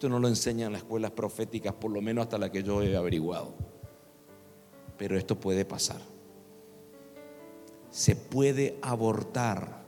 [0.01, 2.97] Esto no lo enseñan las escuelas proféticas, por lo menos hasta la que yo he
[2.97, 3.53] averiguado.
[4.97, 6.01] Pero esto puede pasar.
[7.91, 9.83] se puede abortar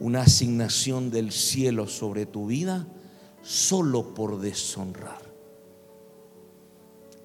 [0.00, 2.86] una asignación del cielo sobre tu vida
[3.42, 5.20] solo por deshonrar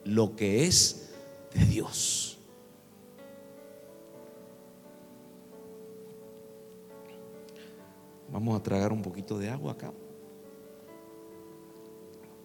[0.04, 1.14] lo que es
[1.54, 2.40] de Dios.
[8.30, 9.94] Vamos a tragar un poquito de agua acá.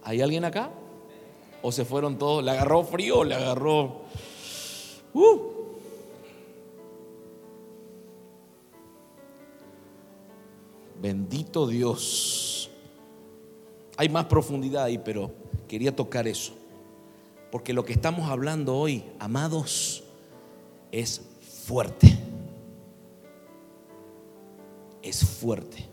[0.05, 0.71] ¿Hay alguien acá?
[1.63, 2.45] ¿O se fueron todos?
[2.45, 3.25] ¿Le agarró frío?
[3.25, 4.03] ¿Le agarró...
[5.15, 5.39] Uh.
[11.01, 12.71] Bendito Dios.
[13.97, 15.31] Hay más profundidad ahí, pero
[15.69, 16.53] quería tocar eso.
[17.51, 20.05] Porque lo que estamos hablando hoy, amados,
[20.91, 21.23] es
[21.67, 22.19] fuerte.
[25.03, 25.89] Es fuerte.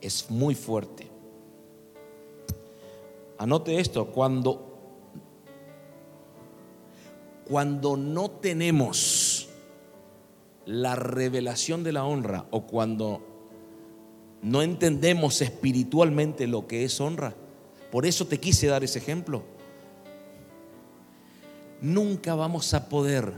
[0.00, 1.17] Es muy fuerte.
[3.38, 4.68] Anote esto, cuando
[7.48, 9.48] cuando no tenemos
[10.66, 13.22] la revelación de la honra o cuando
[14.42, 17.34] no entendemos espiritualmente lo que es honra,
[17.90, 19.42] por eso te quise dar ese ejemplo.
[21.80, 23.32] Nunca vamos a poder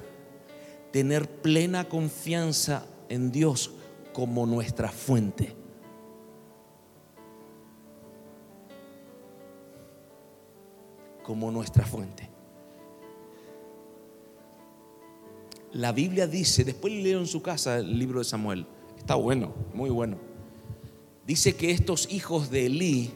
[0.91, 3.71] tener plena confianza en Dios
[4.13, 5.60] como nuestra fuente.
[11.31, 12.29] Como nuestra fuente.
[15.71, 18.67] La Biblia dice, después leo en su casa el libro de Samuel,
[18.99, 20.17] está bueno, muy bueno.
[21.25, 23.13] Dice que estos hijos de Elí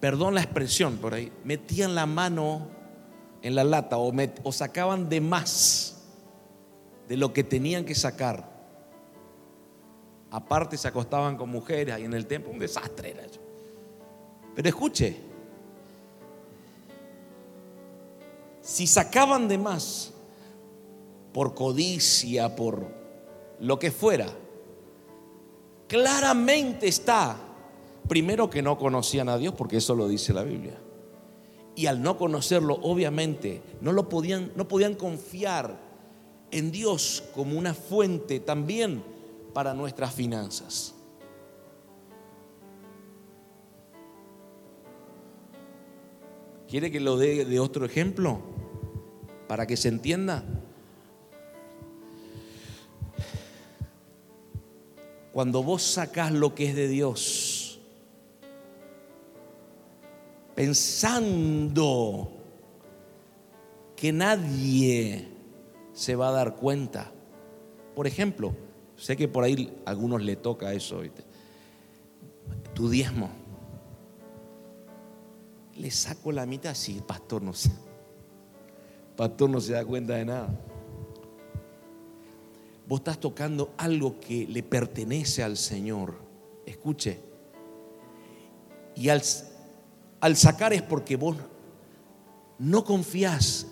[0.00, 2.66] perdón la expresión por ahí, metían la mano
[3.42, 4.10] en la lata o,
[4.42, 6.08] o sacaban de más
[7.08, 8.48] de lo que tenían que sacar.
[10.30, 13.40] Aparte se acostaban con mujeres ahí en el templo, un desastre era eso.
[14.54, 15.27] Pero escuche,
[18.68, 20.12] si sacaban de más
[21.32, 22.86] por codicia, por
[23.60, 24.26] lo que fuera,
[25.88, 27.48] claramente está
[28.08, 30.78] Primero que no conocían a Dios, porque eso lo dice la Biblia.
[31.76, 35.78] Y al no conocerlo, obviamente, no lo podían, no podían confiar
[36.50, 39.04] en Dios como una fuente también
[39.52, 40.94] para nuestras finanzas.
[46.66, 48.40] ¿Quiere que lo dé de otro ejemplo?
[49.48, 50.44] Para que se entienda.
[55.32, 57.80] Cuando vos sacás lo que es de Dios,
[60.54, 62.32] pensando
[63.94, 65.28] que nadie
[65.92, 67.12] se va a dar cuenta.
[67.94, 68.54] Por ejemplo,
[68.96, 71.02] sé que por ahí a algunos le toca eso,
[72.74, 73.30] tu diezmo.
[75.76, 77.70] Le saco la mitad, sí, pastor no sé.
[79.18, 80.48] Pastor no se da cuenta de nada.
[82.88, 86.14] Vos estás tocando algo que le pertenece al Señor.
[86.64, 87.20] Escuche.
[88.96, 89.22] Y al
[90.20, 91.36] al sacar es porque vos
[92.58, 93.66] no confías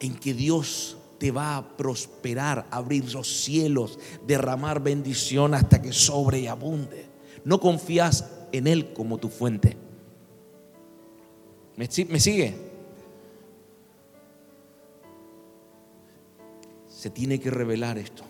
[0.00, 6.40] en que Dios te va a prosperar, abrir los cielos, derramar bendición hasta que sobre
[6.40, 7.06] y abunde.
[7.44, 9.76] No confías en Él como tu fuente.
[11.76, 12.54] ¿Me, ¿Me, sigue?
[17.04, 18.24] Se tiene que revelar esto.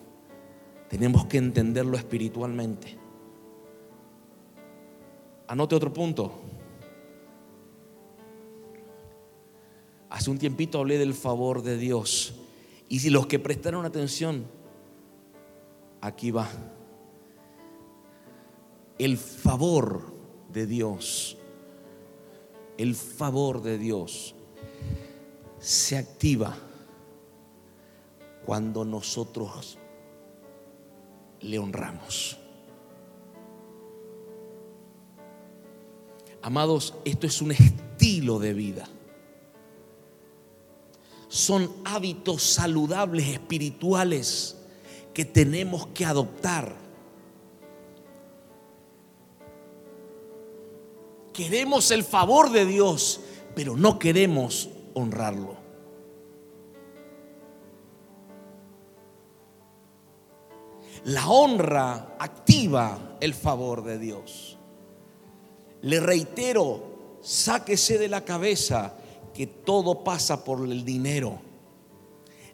[0.91, 2.99] Tenemos que entenderlo espiritualmente.
[5.47, 6.41] Anote otro punto.
[10.11, 12.35] Hace un tiempito hablé del favor de Dios.
[12.89, 14.45] Y si los que prestaron atención,
[16.01, 16.49] aquí va.
[18.99, 20.03] El favor
[20.53, 21.39] de Dios,
[22.77, 24.35] el favor de Dios
[25.61, 26.57] se activa
[28.45, 29.79] cuando nosotros
[31.41, 32.39] le honramos.
[36.43, 38.89] Amados, esto es un estilo de vida
[41.35, 44.57] son hábitos saludables espirituales
[45.13, 46.77] que tenemos que adoptar.
[51.33, 53.19] Queremos el favor de Dios,
[53.57, 55.63] pero no queremos honrarlo.
[61.05, 64.59] La honra activa el favor de Dios.
[65.83, 68.94] Le reitero, sáquese de la cabeza
[69.35, 71.38] que todo pasa por el dinero.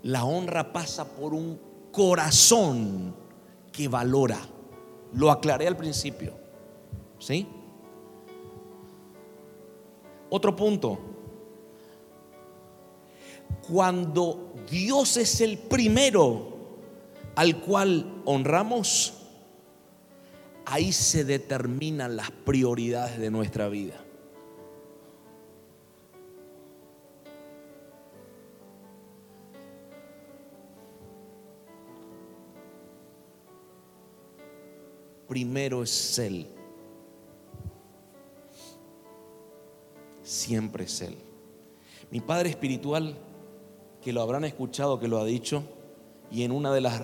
[0.02, 1.60] La honra pasa por un
[1.92, 3.14] corazón
[3.70, 4.40] que valora.
[5.12, 6.34] Lo aclaré al principio.
[7.20, 7.46] ¿Sí?
[10.28, 10.98] Otro punto.
[13.70, 16.59] Cuando Dios es el primero
[17.40, 19.14] al cual honramos,
[20.66, 23.94] ahí se determinan las prioridades de nuestra vida.
[35.26, 36.46] Primero es Él.
[40.22, 41.16] Siempre es Él.
[42.10, 43.16] Mi Padre Espiritual,
[44.02, 45.79] que lo habrán escuchado, que lo ha dicho,
[46.30, 47.02] y en una de las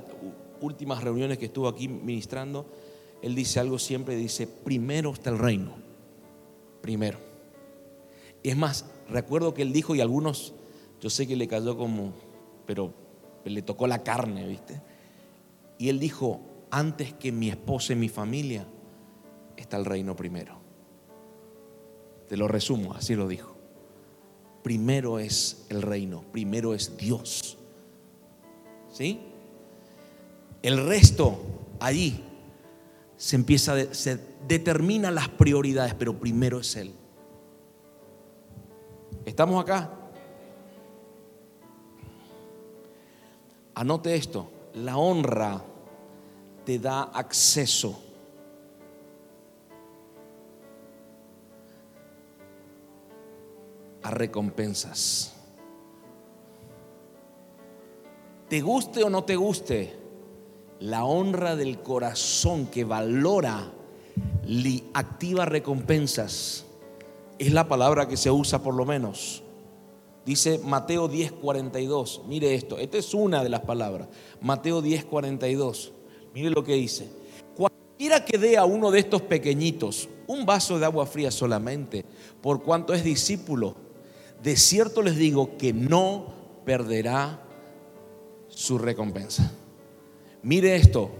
[0.60, 2.66] últimas reuniones que estuvo aquí ministrando,
[3.22, 5.72] él dice algo siempre, dice, primero está el reino,
[6.80, 7.18] primero.
[8.42, 10.54] Es más, recuerdo que él dijo, y algunos,
[11.00, 12.12] yo sé que le cayó como,
[12.66, 12.92] pero
[13.44, 14.80] le tocó la carne, ¿viste?
[15.78, 18.66] Y él dijo, antes que mi esposa y mi familia,
[19.56, 20.58] está el reino primero.
[22.28, 23.54] Te lo resumo, así lo dijo.
[24.62, 27.56] Primero es el reino, primero es Dios.
[28.96, 29.20] ¿Sí?
[30.62, 31.36] El resto
[31.80, 32.24] allí
[33.18, 34.18] se empieza, se
[34.48, 36.94] determina las prioridades, pero primero es Él.
[39.26, 39.90] ¿Estamos acá?
[43.74, 45.62] Anote esto, la honra
[46.64, 48.02] te da acceso
[54.02, 55.35] a recompensas.
[58.48, 59.92] Te guste o no te guste,
[60.78, 63.72] la honra del corazón que valora,
[64.94, 66.64] activa recompensas.
[67.40, 69.42] Es la palabra que se usa por lo menos.
[70.24, 72.22] Dice Mateo 10:42.
[72.28, 74.08] Mire esto, esta es una de las palabras.
[74.40, 75.92] Mateo 10:42.
[76.32, 77.08] Mire lo que dice.
[77.56, 82.04] Cualquiera que dé a uno de estos pequeñitos un vaso de agua fría solamente,
[82.40, 83.74] por cuanto es discípulo,
[84.42, 86.26] de cierto les digo que no
[86.64, 87.45] perderá
[88.56, 89.52] su recompensa.
[90.42, 91.10] Mire esto,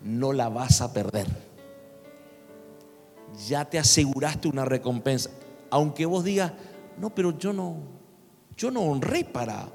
[0.00, 1.26] no la vas a perder.
[3.48, 5.30] Ya te aseguraste una recompensa.
[5.70, 6.52] Aunque vos digas,
[6.98, 7.78] no, pero yo no,
[8.56, 9.68] yo no honré para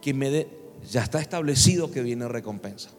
[0.00, 0.48] que me dé,
[0.88, 2.90] ya está establecido que viene recompensa.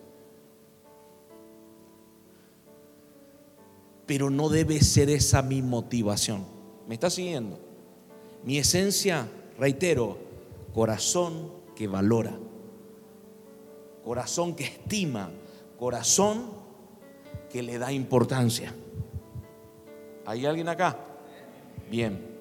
[4.05, 6.45] Pero no debe ser esa mi motivación.
[6.89, 7.57] ¿Me está siguiendo?
[8.43, 10.17] Mi esencia, reitero,
[10.73, 12.37] corazón que valora
[14.03, 15.31] corazón que estima,
[15.79, 16.51] corazón
[17.49, 18.73] que le da importancia.
[20.25, 20.97] ¿Hay alguien acá?
[21.89, 22.31] Bien.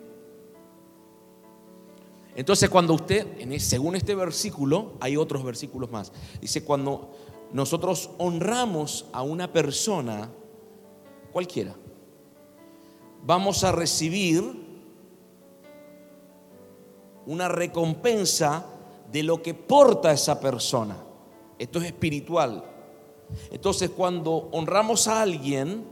[2.35, 3.27] Entonces cuando usted,
[3.59, 7.13] según este versículo, hay otros versículos más, dice cuando
[7.53, 10.31] nosotros honramos a una persona,
[11.31, 11.75] cualquiera,
[13.23, 14.43] vamos a recibir
[17.27, 18.72] una recompensa
[19.13, 20.97] de lo que porta esa persona.
[21.59, 22.65] Esto es espiritual.
[23.51, 25.85] Entonces cuando honramos a alguien,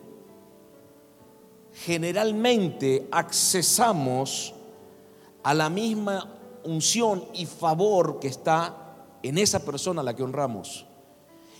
[1.72, 4.54] generalmente accesamos
[5.42, 10.86] a la misma unción y favor que está en esa persona a la que honramos.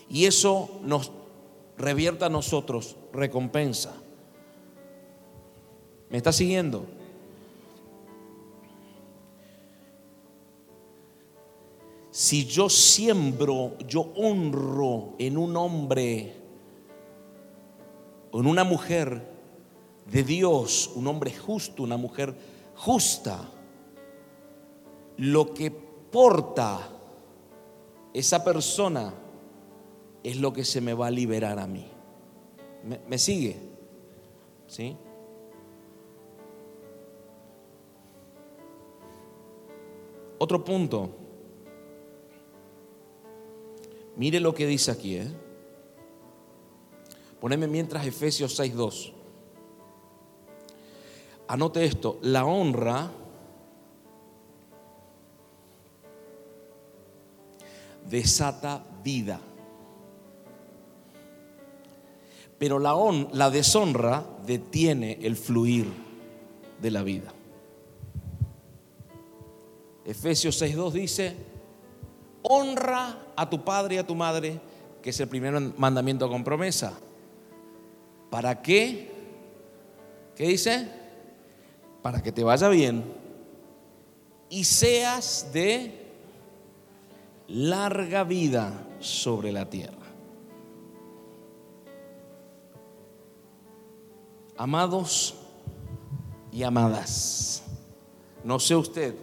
[0.09, 1.11] Y eso nos
[1.77, 3.93] revierta a nosotros recompensa.
[6.09, 6.85] ¿Me está siguiendo?
[12.11, 16.35] Si yo siembro, yo honro en un hombre,
[18.33, 19.29] en una mujer
[20.11, 22.35] de Dios, un hombre justo, una mujer
[22.75, 23.49] justa,
[25.17, 26.89] lo que porta
[28.13, 29.13] esa persona
[30.21, 31.87] es lo que se me va a liberar a mí.
[32.83, 33.55] ¿Me, me sigue?
[34.67, 34.97] ¿Sí?
[40.39, 41.20] Otro punto.
[44.21, 45.15] Mire lo que dice aquí.
[45.15, 45.27] ¿eh?
[47.39, 49.13] Poneme mientras Efesios 6.2.
[51.47, 53.09] Anote esto, la honra
[58.07, 59.41] desata vida.
[62.59, 62.93] Pero la,
[63.31, 65.87] la deshonra detiene el fluir
[66.79, 67.33] de la vida.
[70.05, 71.35] Efesios 6.2 dice,
[72.43, 74.59] honra a tu padre y a tu madre,
[75.01, 76.93] que es el primer mandamiento con promesa.
[78.29, 79.11] ¿Para qué?
[80.35, 80.87] ¿Qué dice?
[82.01, 83.21] Para que te vaya bien
[84.51, 86.11] y seas de
[87.47, 89.95] larga vida sobre la tierra.
[94.57, 95.35] Amados
[96.51, 97.63] y amadas,
[98.43, 99.15] no sé usted,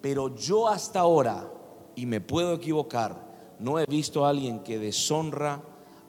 [0.00, 1.50] Pero yo hasta ahora,
[1.94, 3.26] y me puedo equivocar,
[3.58, 5.62] no he visto a alguien que deshonra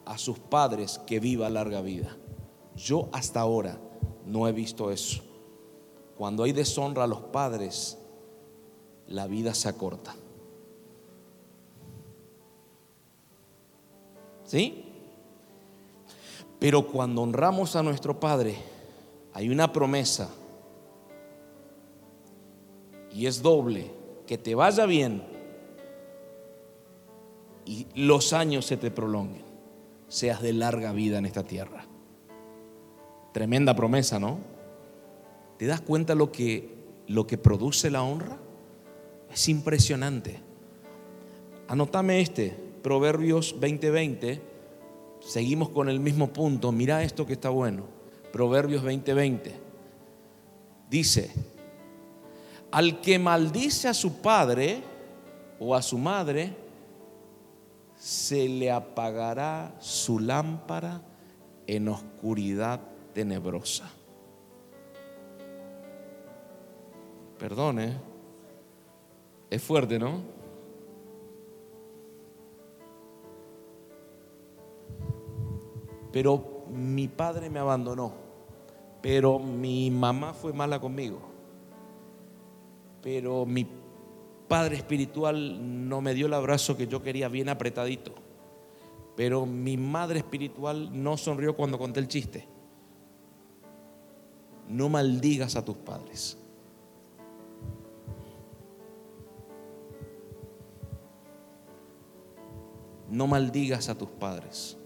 [0.05, 2.15] a sus padres que viva larga vida.
[2.75, 3.79] Yo hasta ahora
[4.25, 5.23] no he visto eso.
[6.17, 7.97] Cuando hay deshonra a los padres,
[9.07, 10.15] la vida se acorta.
[14.45, 14.85] ¿Sí?
[16.59, 18.57] Pero cuando honramos a nuestro Padre,
[19.33, 20.29] hay una promesa.
[23.13, 23.91] Y es doble,
[24.27, 25.23] que te vaya bien
[27.69, 29.43] y los años se te prolonguen,
[30.07, 31.85] seas de larga vida en esta tierra.
[33.31, 34.39] Tremenda promesa, ¿no?
[35.57, 36.67] ¿Te das cuenta lo que,
[37.07, 38.39] lo que produce la honra?
[39.31, 40.39] Es impresionante.
[41.67, 44.41] Anotame este, Proverbios 20:20.
[45.19, 46.71] Seguimos con el mismo punto.
[46.71, 47.83] Mira esto que está bueno.
[48.33, 49.51] Proverbios 20:20.
[50.89, 51.29] Dice,
[52.71, 54.83] al que maldice a su padre
[55.59, 56.55] o a su madre,
[57.95, 61.01] se le apagará su lámpara
[61.67, 62.79] en oscuridad
[63.13, 63.89] tenebrosa.
[67.37, 67.97] Perdone,
[69.49, 70.21] es fuerte, ¿no?
[76.11, 78.13] Pero mi padre me abandonó,
[79.01, 81.19] pero mi mamá fue mala conmigo,
[83.01, 83.67] pero mi
[84.47, 88.13] padre espiritual no me dio el abrazo que yo quería bien apretadito,
[89.15, 92.47] pero mi madre espiritual no sonrió cuando conté el chiste.
[94.67, 96.37] No maldigas a tus padres.
[103.09, 104.77] No maldigas a tus padres.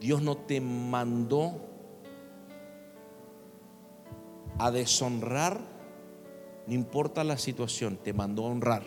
[0.00, 1.52] Dios no te mandó
[4.58, 5.60] a deshonrar,
[6.66, 8.82] no importa la situación, te mandó a honrar.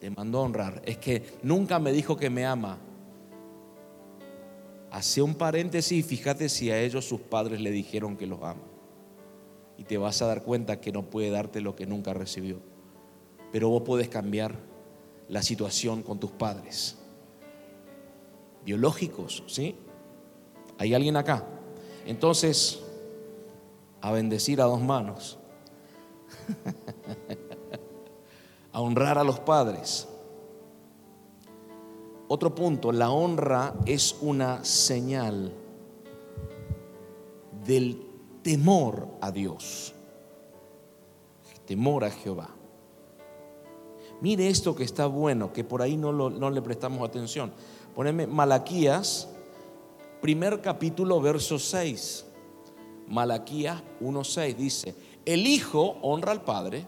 [0.00, 0.82] Te mandó a honrar.
[0.84, 2.78] Es que nunca me dijo que me ama.
[4.90, 8.62] Hace un paréntesis y fíjate si a ellos sus padres le dijeron que los ama.
[9.76, 12.60] Y te vas a dar cuenta que no puede darte lo que nunca recibió.
[13.52, 14.56] Pero vos puedes cambiar
[15.28, 16.96] la situación con tus padres.
[18.64, 19.76] Biológicos, ¿sí?
[20.76, 21.46] ¿Hay alguien acá?
[22.04, 22.82] Entonces,
[24.00, 25.38] a bendecir a dos manos.
[28.72, 30.06] a honrar a los padres.
[32.28, 35.52] Otro punto, la honra es una señal
[37.66, 38.06] del
[38.42, 39.94] temor a Dios.
[41.66, 42.50] Temor a Jehová.
[44.20, 47.52] Mire esto que está bueno, que por ahí no, no le prestamos atención.
[47.94, 49.28] Poneme Malaquías,
[50.20, 52.26] primer capítulo, verso 6.
[53.10, 54.94] Malaquías 1.6 dice,
[55.24, 56.86] el Hijo honra al Padre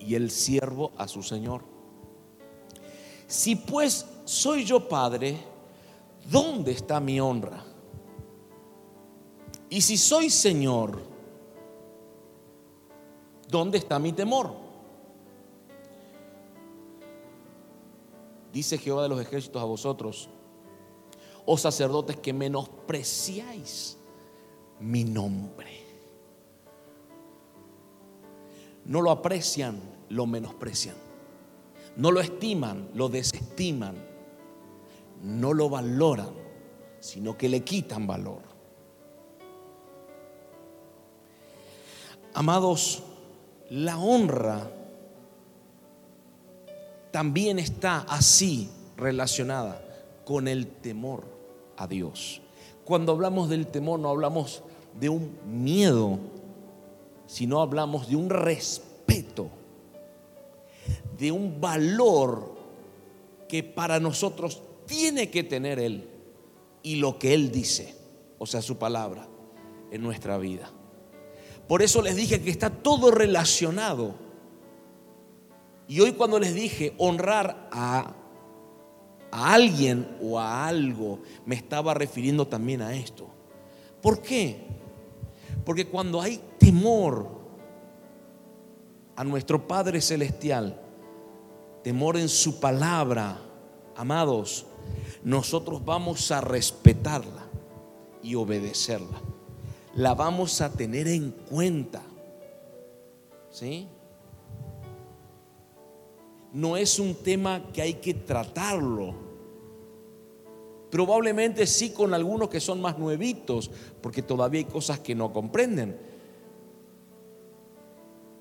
[0.00, 1.62] y el siervo a su Señor.
[3.28, 5.38] Si pues soy yo Padre,
[6.28, 7.64] ¿dónde está mi honra?
[9.68, 11.00] Y si soy Señor,
[13.48, 14.52] ¿dónde está mi temor?
[18.52, 20.28] Dice Jehová de los ejércitos a vosotros,
[21.46, 23.99] oh sacerdotes que menospreciáis
[24.80, 25.68] mi nombre.
[28.84, 30.96] No lo aprecian, lo menosprecian.
[31.96, 33.94] No lo estiman, lo desestiman.
[35.22, 36.30] No lo valoran,
[36.98, 38.42] sino que le quitan valor.
[42.32, 43.02] Amados,
[43.68, 44.70] la honra
[47.10, 49.82] también está así relacionada
[50.24, 51.24] con el temor
[51.76, 52.40] a Dios.
[52.84, 54.62] Cuando hablamos del temor no hablamos
[54.98, 56.18] de un miedo,
[57.26, 59.48] sino hablamos de un respeto,
[61.18, 62.58] de un valor
[63.48, 66.08] que para nosotros tiene que tener Él
[66.82, 67.94] y lo que Él dice,
[68.38, 69.28] o sea, su palabra
[69.90, 70.70] en nuestra vida.
[71.68, 74.14] Por eso les dije que está todo relacionado
[75.86, 78.14] y hoy cuando les dije honrar a,
[79.30, 83.26] a alguien o a algo, me estaba refiriendo también a esto.
[84.00, 84.79] ¿Por qué?
[85.70, 87.28] Porque cuando hay temor
[89.14, 90.80] a nuestro Padre Celestial,
[91.84, 93.40] temor en su palabra,
[93.94, 94.66] amados,
[95.22, 97.46] nosotros vamos a respetarla
[98.20, 99.20] y obedecerla.
[99.94, 102.02] La vamos a tener en cuenta.
[103.52, 103.86] ¿Sí?
[106.52, 109.29] no es un tema que hay que tratarlo.
[110.90, 113.70] Probablemente sí con algunos que son más nuevitos,
[114.00, 115.96] porque todavía hay cosas que no comprenden.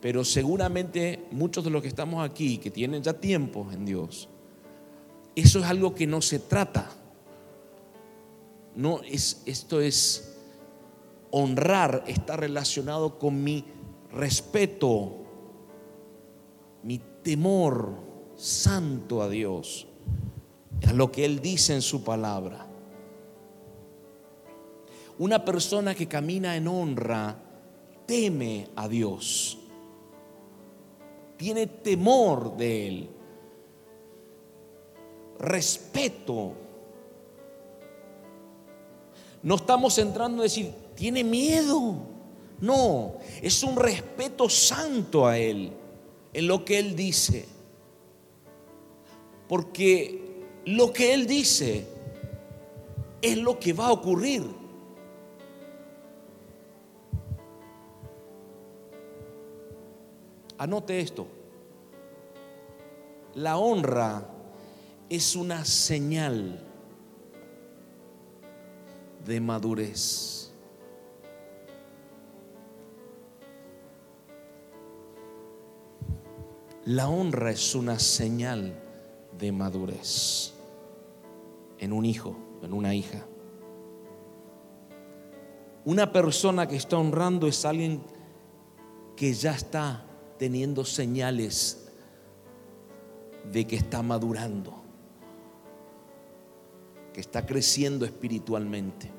[0.01, 4.29] Pero seguramente muchos de los que estamos aquí, que tienen ya tiempo en Dios,
[5.35, 6.89] eso es algo que no se trata.
[8.75, 10.37] No es, esto es
[11.31, 13.65] honrar, está relacionado con mi
[14.11, 15.17] respeto,
[16.83, 17.95] mi temor
[18.35, 19.88] santo a Dios,
[20.87, 22.65] a lo que Él dice en su palabra.
[25.17, 27.35] Una persona que camina en honra
[28.05, 29.57] teme a Dios,
[31.37, 33.09] tiene temor de Él,
[35.39, 36.53] respeto.
[39.43, 41.95] No estamos entrando en decir, tiene miedo.
[42.61, 45.71] No, es un respeto santo a Él,
[46.33, 47.45] en lo que Él dice.
[49.47, 50.28] Porque
[50.65, 51.87] lo que Él dice
[53.21, 54.43] es lo que va a ocurrir.
[60.57, 61.27] Anote esto.
[63.35, 64.27] La honra
[65.07, 66.65] es una señal
[69.25, 70.51] de madurez.
[76.85, 78.88] La honra es una señal
[79.39, 80.53] de madurez
[81.79, 83.25] en un hijo, en una hija.
[85.85, 88.03] Una persona que está honrando es alguien
[89.15, 90.05] que ya está
[90.37, 91.89] teniendo señales
[93.51, 94.83] de que está madurando,
[97.13, 99.18] que está creciendo espiritualmente.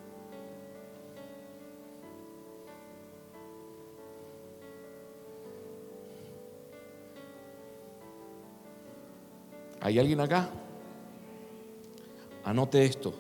[9.81, 10.51] ¿Hay alguien acá?
[12.45, 13.15] Anote esto.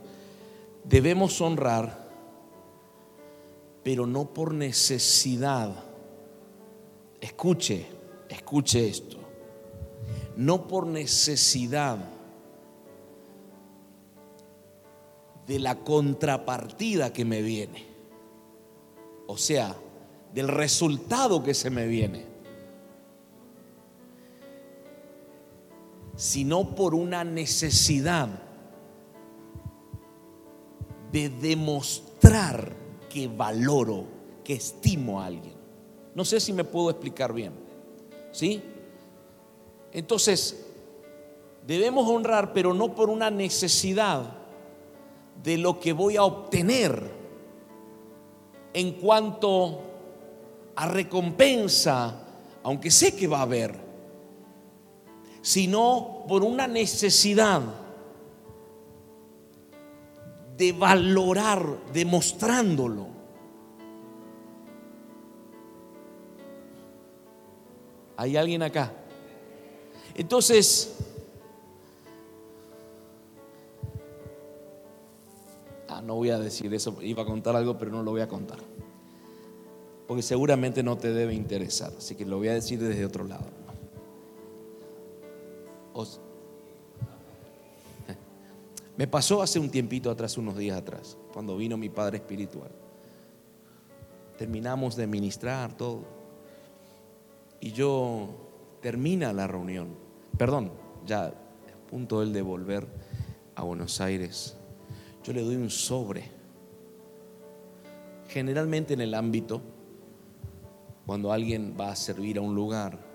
[0.85, 2.09] Debemos honrar,
[3.83, 5.91] pero no por necesidad
[7.21, 7.87] Escuche,
[8.29, 9.19] escuche esto.
[10.37, 11.99] No por necesidad
[15.47, 17.85] de la contrapartida que me viene.
[19.27, 19.77] O sea,
[20.33, 22.30] del resultado que se me viene.
[26.21, 28.29] Sino por una necesidad
[31.11, 32.75] de demostrar
[33.09, 34.05] que valoro,
[34.45, 35.55] que estimo a alguien.
[36.15, 37.55] No sé si me puedo explicar bien.
[38.33, 38.63] ¿Sí?
[39.93, 40.67] Entonces,
[41.67, 44.31] debemos honrar, pero no por una necesidad
[45.43, 47.03] de lo que voy a obtener
[48.75, 49.81] en cuanto
[50.77, 52.27] a recompensa,
[52.63, 53.90] aunque sé que va a haber,
[55.43, 57.63] sino por una necesidad
[60.57, 63.07] de valorar, demostrándolo.
[68.17, 68.93] ¿Hay alguien acá?
[70.15, 70.95] Entonces,
[75.89, 78.29] ah, no voy a decir eso, iba a contar algo, pero no lo voy a
[78.29, 78.59] contar.
[80.07, 83.47] Porque seguramente no te debe interesar, así que lo voy a decir desde otro lado.
[88.97, 92.71] me pasó hace un tiempito atrás, unos días atrás, cuando vino mi padre espiritual.
[94.39, 96.03] Terminamos de ministrar todo
[97.61, 98.29] y yo
[98.81, 99.89] termina la reunión,
[100.39, 100.73] perdón,
[101.07, 101.33] ya a
[101.89, 102.87] punto él de volver
[103.55, 104.57] a Buenos Aires,
[105.23, 106.31] yo le doy un sobre.
[108.29, 109.61] Generalmente en el ámbito,
[111.05, 113.10] cuando alguien va a servir a un lugar,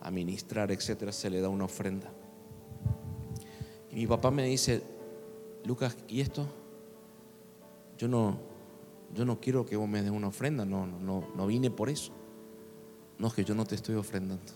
[0.00, 2.10] a ministrar, etcétera, se le da una ofrenda.
[3.90, 4.82] Y mi papá me dice,
[5.64, 6.46] Lucas, ¿y esto?
[7.98, 8.38] Yo no,
[9.14, 12.12] yo no quiero que vos me des una ofrenda, no, no, no vine por eso.
[13.18, 14.52] No, es que yo no te estoy ofrendando.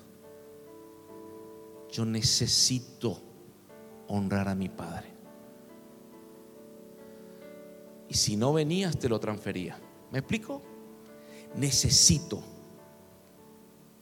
[1.90, 3.20] Yo necesito
[4.08, 5.12] honrar a mi Padre.
[8.08, 9.78] Y si no venías, te lo transfería.
[10.10, 10.62] ¿Me explico?
[11.56, 12.53] Necesito.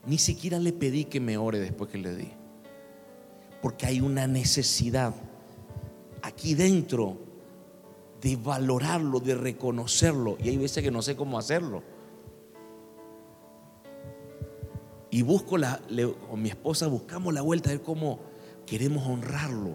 [0.07, 2.29] Ni siquiera le pedí que me ore después que le di.
[3.61, 5.15] Porque hay una necesidad
[6.23, 7.19] aquí dentro
[8.21, 10.37] de valorarlo, de reconocerlo.
[10.43, 11.83] Y hay veces que no sé cómo hacerlo.
[15.13, 15.79] y busco la,
[16.31, 18.19] con mi esposa buscamos la vuelta de cómo
[18.65, 19.75] queremos honrarlo.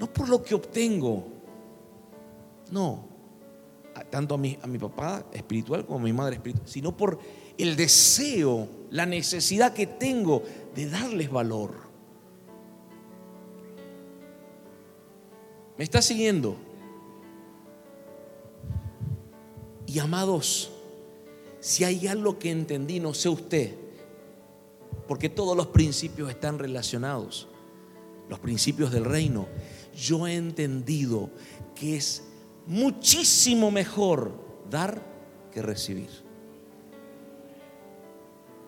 [0.00, 1.28] No por lo que obtengo,
[2.72, 3.06] no,
[4.10, 7.18] tanto a mi, a mi papá espiritual como a mi madre espiritual, sino por
[7.56, 10.42] el deseo, la necesidad que tengo
[10.74, 11.72] de darles valor.
[15.76, 16.56] ¿Me está siguiendo?
[19.86, 20.70] Y amados,
[21.60, 23.74] si hay algo que entendí, no sé usted,
[25.06, 27.48] porque todos los principios están relacionados,
[28.28, 29.46] los principios del reino.
[29.96, 31.30] Yo he entendido
[31.74, 32.22] que es
[32.66, 34.32] muchísimo mejor
[34.70, 35.00] dar
[35.52, 36.10] que recibir.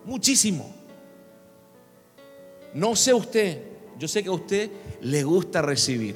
[0.05, 0.73] Muchísimo.
[2.73, 3.61] No sé usted,
[3.97, 4.71] yo sé que a usted
[5.01, 6.15] le gusta recibir.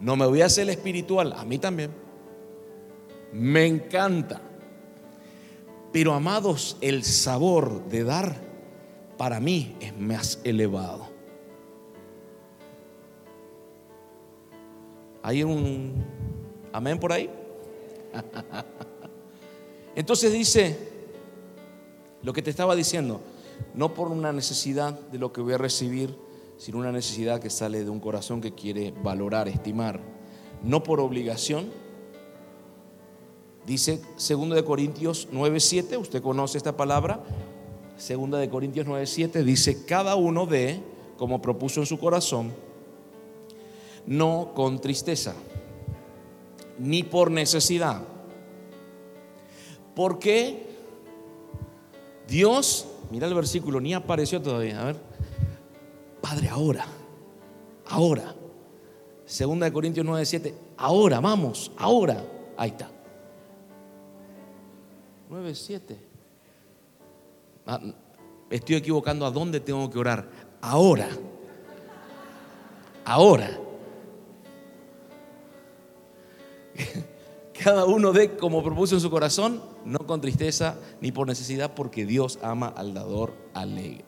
[0.00, 1.90] No me voy a hacer espiritual, a mí también.
[3.32, 4.40] Me encanta.
[5.92, 8.36] Pero amados, el sabor de dar
[9.16, 11.15] para mí es más elevado.
[15.26, 15.92] ¿Hay un
[16.72, 17.28] amén por ahí?
[19.96, 20.78] Entonces dice
[22.22, 23.20] lo que te estaba diciendo,
[23.74, 26.16] no por una necesidad de lo que voy a recibir,
[26.58, 29.98] sino una necesidad que sale de un corazón que quiere valorar, estimar,
[30.62, 31.72] no por obligación.
[33.66, 37.24] Dice 2 de Corintios 9:7, usted conoce esta palabra.
[37.98, 40.80] 2 de Corintios 9:7 dice, "Cada uno de
[41.18, 42.52] como propuso en su corazón,
[44.06, 45.34] no con tristeza,
[46.78, 48.02] ni por necesidad.
[49.94, 50.66] Porque
[52.28, 54.80] Dios, mira el versículo, ni apareció todavía.
[54.80, 54.96] A ver,
[56.20, 56.86] Padre, ahora,
[57.88, 58.34] ahora.
[59.24, 62.24] Segunda de Corintios 9, 7, ahora, vamos, ahora.
[62.56, 62.88] Ahí está.
[65.28, 65.98] 9, 7.
[67.66, 67.80] Ah,
[68.50, 70.28] estoy equivocando a dónde tengo que orar.
[70.60, 71.08] Ahora.
[73.04, 73.65] Ahora.
[77.62, 82.04] Cada uno de como propuso en su corazón, no con tristeza ni por necesidad, porque
[82.04, 84.04] Dios ama al dador alegre.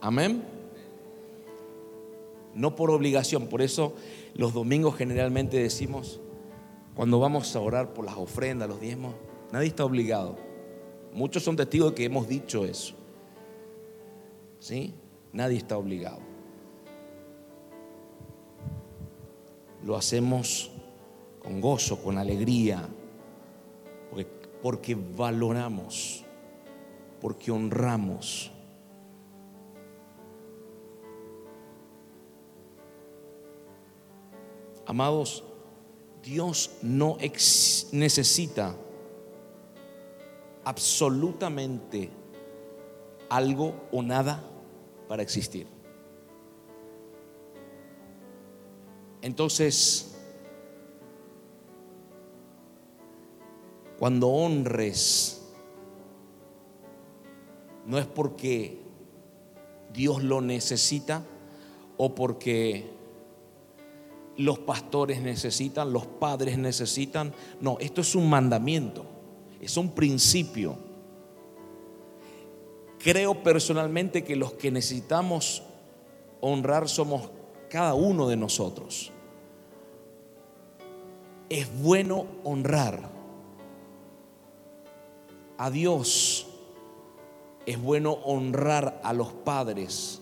[0.00, 0.42] Amén.
[2.54, 3.94] No por obligación, por eso
[4.34, 6.20] los domingos generalmente decimos,
[6.94, 9.14] cuando vamos a orar por las ofrendas, los diezmos,
[9.52, 10.36] nadie está obligado.
[11.12, 12.94] Muchos son testigos de que hemos dicho eso.
[14.60, 14.94] ¿Sí?
[15.32, 16.20] Nadie está obligado.
[19.82, 20.70] Lo hacemos
[21.42, 22.86] con gozo, con alegría,
[24.10, 24.26] porque,
[24.62, 26.24] porque valoramos,
[27.20, 28.52] porque honramos.
[34.84, 35.42] Amados,
[36.22, 37.16] Dios no
[37.92, 38.74] necesita
[40.64, 42.10] absolutamente
[43.30, 44.49] algo o nada
[45.10, 45.66] para existir.
[49.22, 50.14] Entonces,
[53.98, 55.42] cuando honres,
[57.86, 58.78] no es porque
[59.92, 61.24] Dios lo necesita
[61.96, 62.88] o porque
[64.36, 67.34] los pastores necesitan, los padres necesitan.
[67.60, 69.04] No, esto es un mandamiento,
[69.60, 70.89] es un principio.
[73.02, 75.62] Creo personalmente que los que necesitamos
[76.42, 77.30] honrar somos
[77.70, 79.10] cada uno de nosotros.
[81.48, 83.08] Es bueno honrar
[85.56, 86.46] a Dios.
[87.64, 90.20] Es bueno honrar a los padres.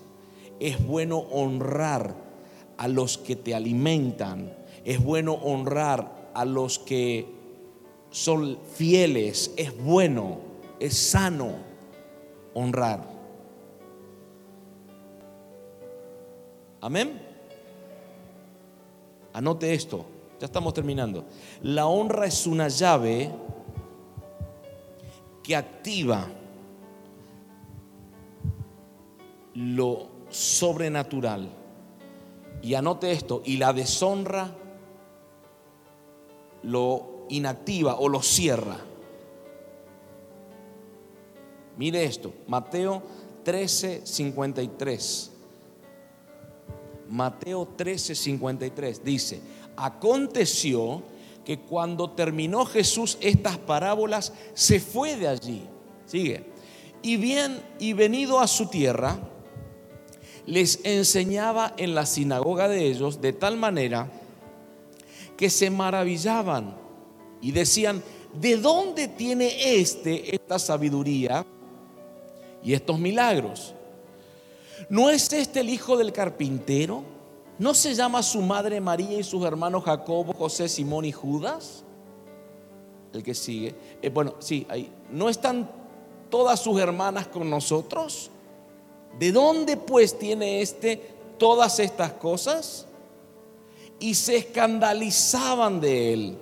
[0.60, 2.14] Es bueno honrar
[2.76, 4.56] a los que te alimentan.
[4.84, 7.26] Es bueno honrar a los que
[8.10, 9.52] son fieles.
[9.56, 10.38] Es bueno,
[10.78, 11.67] es sano
[12.58, 13.00] honrar.
[16.80, 17.20] Amén.
[19.32, 20.04] Anote esto,
[20.40, 21.24] ya estamos terminando.
[21.62, 23.30] La honra es una llave
[25.42, 26.28] que activa
[29.54, 31.48] lo sobrenatural.
[32.62, 34.52] Y anote esto, y la deshonra
[36.64, 38.87] lo inactiva o lo cierra.
[41.78, 43.02] Mire esto, Mateo
[43.44, 45.30] 13, 53.
[47.08, 49.40] Mateo 13, 53 dice,
[49.76, 51.02] aconteció
[51.44, 55.62] que cuando terminó Jesús estas parábolas, se fue de allí.
[56.04, 56.44] Sigue.
[57.00, 59.16] Y bien, y venido a su tierra,
[60.44, 64.10] les enseñaba en la sinagoga de ellos de tal manera
[65.36, 66.76] que se maravillaban
[67.40, 68.02] y decían,
[68.34, 71.46] ¿de dónde tiene este esta sabiduría?
[72.62, 73.74] Y estos milagros.
[74.88, 77.02] ¿No es este el hijo del carpintero?
[77.58, 81.84] ¿No se llama su madre María y sus hermanos Jacobo, José, Simón y Judas?
[83.12, 83.74] El que sigue.
[84.00, 84.92] Eh, bueno, sí, ahí.
[85.10, 85.68] ¿No están
[86.30, 88.30] todas sus hermanas con nosotros?
[89.18, 92.88] ¿De dónde pues tiene este todas estas cosas?
[94.00, 96.38] y se escandalizaban de él.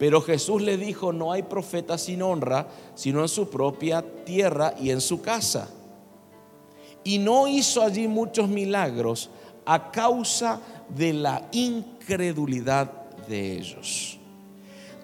[0.00, 4.88] Pero Jesús le dijo, no hay profeta sin honra, sino en su propia tierra y
[4.88, 5.68] en su casa.
[7.04, 9.28] Y no hizo allí muchos milagros
[9.66, 12.90] a causa de la incredulidad
[13.28, 14.18] de ellos.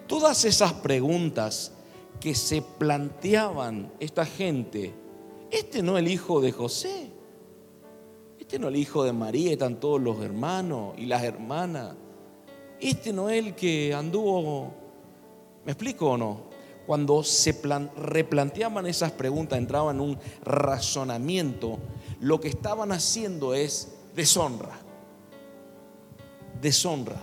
[0.07, 1.73] Todas esas preguntas
[2.19, 4.95] que se planteaban esta gente,
[5.51, 7.11] este no es el hijo de José,
[8.39, 11.93] este no es el hijo de María, están todos los hermanos y las hermanas,
[12.79, 14.86] este no es el que anduvo,
[15.67, 16.39] ¿me explico o no?
[16.85, 17.51] Cuando se
[17.97, 21.77] replanteaban esas preguntas, entraban en un razonamiento,
[22.21, 24.79] lo que estaban haciendo es deshonra,
[26.61, 27.19] deshonra.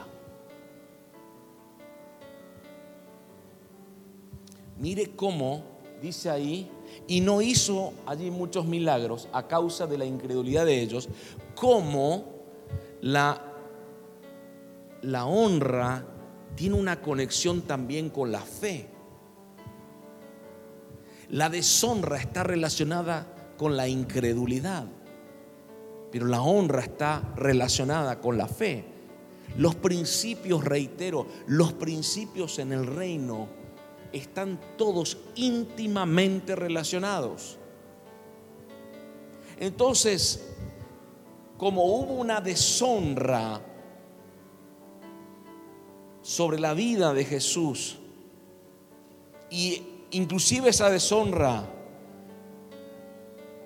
[4.78, 5.62] Mire cómo,
[6.02, 6.70] dice ahí,
[7.06, 11.08] y no hizo allí muchos milagros a causa de la incredulidad de ellos,
[11.54, 12.26] como
[13.00, 13.40] la,
[15.00, 16.13] la honra
[16.54, 18.88] tiene una conexión también con la fe.
[21.30, 23.26] La deshonra está relacionada
[23.56, 24.86] con la incredulidad,
[26.12, 28.84] pero la honra está relacionada con la fe.
[29.56, 33.48] Los principios, reitero, los principios en el reino
[34.12, 37.58] están todos íntimamente relacionados.
[39.58, 40.54] Entonces,
[41.56, 43.60] como hubo una deshonra
[46.24, 47.98] sobre la vida de Jesús,
[49.50, 51.70] y inclusive esa deshonra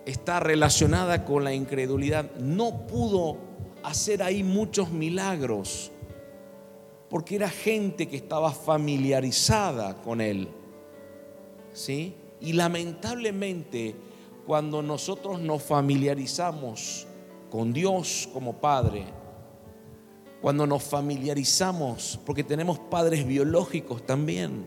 [0.05, 3.37] está relacionada con la incredulidad, no pudo
[3.85, 5.93] hacer ahí muchos milagros
[7.09, 10.49] porque era gente que estaba familiarizada con él.
[11.73, 12.15] ¿Sí?
[12.41, 13.95] Y lamentablemente,
[14.47, 17.07] cuando nosotros nos familiarizamos
[17.51, 19.05] con Dios como Padre,
[20.41, 24.67] cuando nos familiarizamos, porque tenemos padres biológicos también,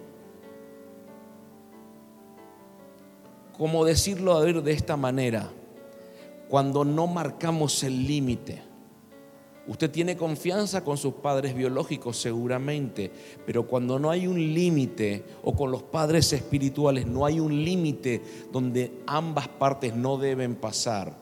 [3.57, 5.49] como decirlo a ver de esta manera,
[6.49, 8.71] cuando no marcamos el límite,
[9.67, 13.11] Usted tiene confianza con sus padres biológicos seguramente,
[13.45, 18.21] pero cuando no hay un límite o con los padres espirituales no hay un límite
[18.51, 21.15] donde ambas partes no deben pasar,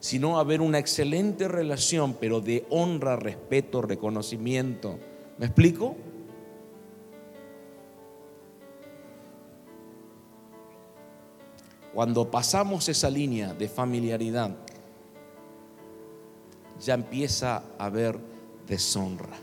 [0.00, 4.98] sino haber una excelente relación, pero de honra, respeto, reconocimiento.
[5.38, 5.96] ¿Me explico?
[11.92, 14.54] Cuando pasamos esa línea de familiaridad,
[16.80, 18.18] ya empieza a haber
[18.66, 19.36] deshonra.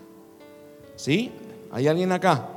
[0.95, 1.31] ¿Sí?
[1.71, 2.49] ¿Hay alguien acá?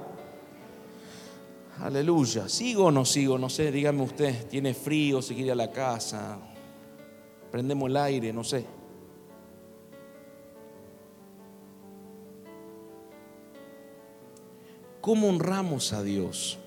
[1.80, 2.48] Aleluya.
[2.48, 3.38] ¿Sigo o no sigo?
[3.38, 4.46] No sé, dígame usted.
[4.46, 5.20] ¿Tiene frío?
[5.20, 6.38] ¿Se quiere a la casa?
[7.50, 8.32] ¿Prendemos el aire?
[8.32, 8.64] No sé.
[15.00, 16.58] ¿Cómo honramos a Dios?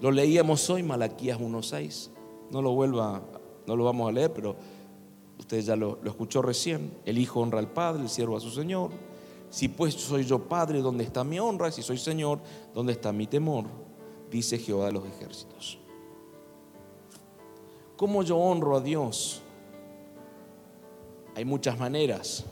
[0.00, 2.08] Lo leíamos hoy, Malaquías 1.6.
[2.50, 3.22] No lo vuelva,
[3.66, 4.56] no lo vamos a leer, pero
[5.38, 6.90] usted ya lo, escuchó recién.
[7.04, 8.90] El hijo honra al padre, el siervo a su señor.
[9.50, 11.70] Si pues soy yo padre, ¿dónde está mi honra?
[11.70, 12.40] Si soy señor,
[12.74, 13.66] ¿dónde está mi temor?
[14.30, 15.78] Dice Jehová de los ejércitos.
[18.00, 19.42] ¿Cómo yo honro a Dios?
[21.34, 22.46] Hay muchas maneras.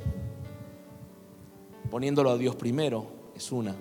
[1.90, 3.74] Poniéndolo a Dios primero es una.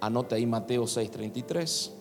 [0.00, 1.92] Anota ahí Mateo 6:33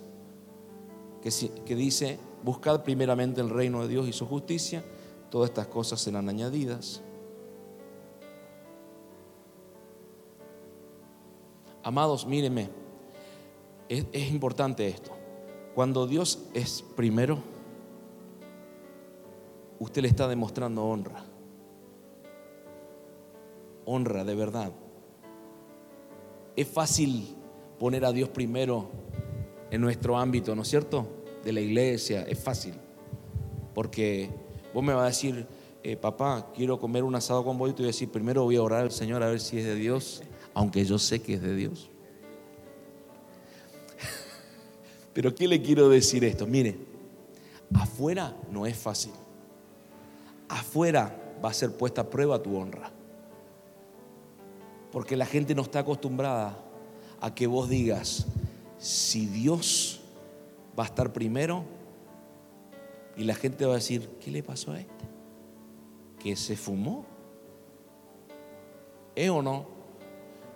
[1.65, 4.85] que, dice, buscad primeramente el reino de Dios y su justicia,
[5.29, 7.01] todas estas cosas serán añadidas.
[11.83, 12.69] Amados, mírenme,
[13.89, 15.14] es, es, importante esto.
[15.75, 17.39] Cuando Dios es primero,
[19.77, 21.25] usted le está demostrando honra.
[23.83, 24.71] Honra de verdad.
[26.55, 27.35] Es fácil
[27.77, 28.89] poner a Dios primero
[29.69, 31.07] en nuestro ámbito, ¿no es cierto?
[31.43, 32.75] De la iglesia, es fácil.
[33.73, 34.29] Porque
[34.73, 35.45] vos me vas a decir,
[35.83, 38.55] eh, papá, quiero comer un asado con vos y te voy a decir, primero voy
[38.55, 40.23] a orar al Señor a ver si es de Dios,
[40.53, 41.89] aunque yo sé que es de Dios.
[45.15, 46.45] Pero ¿qué le quiero decir esto?
[46.45, 46.75] Mire,
[47.73, 49.13] afuera no es fácil.
[50.49, 52.91] Afuera va a ser puesta a prueba tu honra.
[54.91, 56.57] Porque la gente no está acostumbrada
[57.21, 58.25] a que vos digas,
[58.77, 60.01] si Dios
[60.77, 61.63] va a estar primero
[63.15, 65.05] y la gente va a decir, ¿qué le pasó a este?
[66.19, 67.05] ¿Que se fumó?
[69.15, 69.65] ¿Eh o no?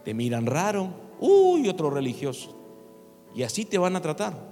[0.04, 0.90] Te miran raro,
[1.22, 2.58] uy, otro religioso.
[3.34, 4.49] Y así te van a tratar.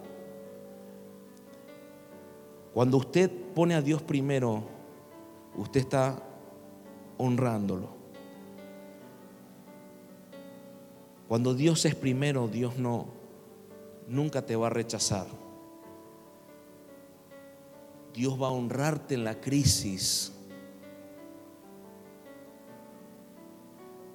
[2.77, 4.61] Cuando usted pone a Dios primero,
[5.55, 6.21] usted está
[7.17, 7.87] honrándolo.
[11.27, 13.07] Cuando Dios es primero, Dios no
[14.07, 15.25] nunca te va a rechazar.
[18.13, 20.31] Dios va a honrarte en la crisis.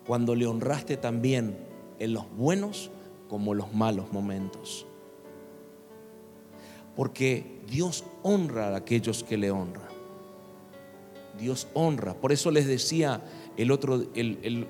[0.07, 1.59] Cuando le honraste también
[1.99, 2.93] en los buenos
[3.29, 4.87] como los malos momentos.
[6.97, 9.93] Porque Dios honra a aquellos que le honran.
[11.39, 12.15] Dios honra.
[12.15, 13.23] Por eso les decía
[13.57, 14.05] el otro,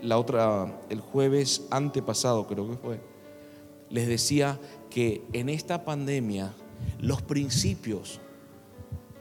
[0.02, 3.00] la otra, el jueves antepasado, creo que fue,
[3.90, 4.58] les decía
[4.90, 6.52] que en esta pandemia
[7.00, 8.20] los principios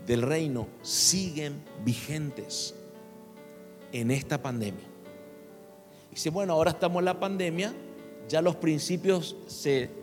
[0.05, 2.75] del reino siguen vigentes
[3.91, 4.85] en esta pandemia.
[6.09, 7.73] Dice, bueno, ahora estamos en la pandemia,
[8.27, 10.00] ya los principios se...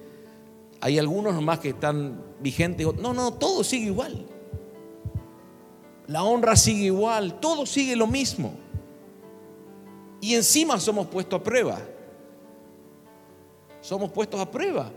[0.80, 2.86] Hay algunos nomás que están vigentes.
[2.96, 4.26] No, no, todo sigue igual.
[6.06, 8.54] La honra sigue igual, todo sigue lo mismo.
[10.20, 11.78] Y encima somos puestos a prueba.
[13.80, 14.90] Somos puestos a prueba.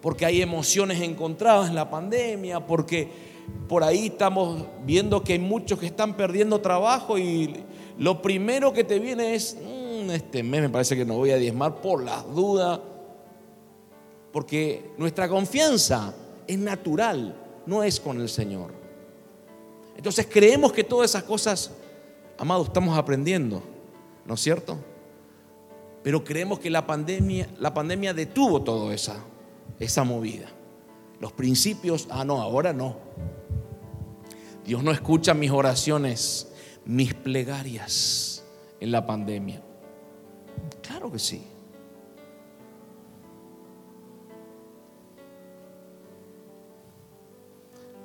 [0.00, 3.08] Porque hay emociones encontradas en la pandemia, porque
[3.68, 7.64] por ahí estamos viendo que hay muchos que están perdiendo trabajo y
[7.98, 11.36] lo primero que te viene es, mm, este mes me parece que no voy a
[11.36, 12.80] diezmar por las dudas.
[14.32, 16.14] Porque nuestra confianza
[16.46, 18.72] es natural, no es con el Señor.
[19.96, 21.70] Entonces creemos que todas esas cosas
[22.42, 23.62] Amado, estamos aprendiendo,
[24.26, 24.76] ¿no es cierto?
[26.02, 29.22] Pero creemos que la pandemia, la pandemia detuvo toda esa,
[29.78, 30.48] esa movida.
[31.20, 32.96] Los principios, ah, no, ahora no.
[34.64, 36.52] Dios no escucha mis oraciones,
[36.84, 38.42] mis plegarias
[38.80, 39.62] en la pandemia.
[40.82, 41.44] Claro que sí.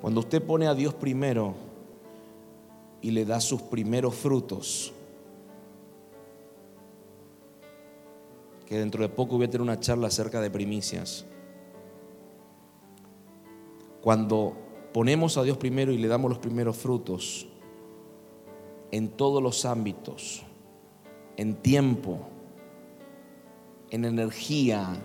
[0.01, 1.55] Cuando usted pone a Dios primero,
[3.01, 4.93] y le da sus primeros frutos.
[8.65, 11.25] Que dentro de poco voy a tener una charla acerca de primicias.
[14.01, 14.55] Cuando
[14.93, 17.47] ponemos a Dios primero y le damos los primeros frutos,
[18.91, 20.43] en todos los ámbitos,
[21.35, 22.19] en tiempo,
[23.89, 24.97] en energía,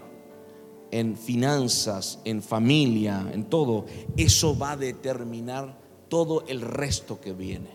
[0.92, 3.86] en finanzas, en familia, en todo,
[4.16, 5.78] eso va a determinar
[6.08, 7.70] todo el resto que viene.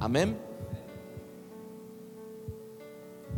[0.00, 0.36] Amén.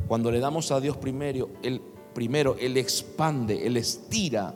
[0.08, 1.82] Cuando le damos a Dios primero, Él,
[2.14, 4.54] primero, Él expande, Él estira.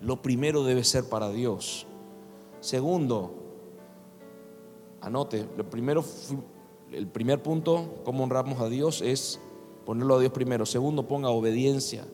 [0.00, 1.86] Lo primero debe ser para Dios.
[2.60, 3.34] Segundo,
[5.02, 6.02] anote, lo primero,
[6.94, 9.40] el primer punto, cómo honramos a Dios, es
[9.84, 10.64] ponerlo a Dios primero.
[10.64, 12.06] Segundo, ponga obediencia.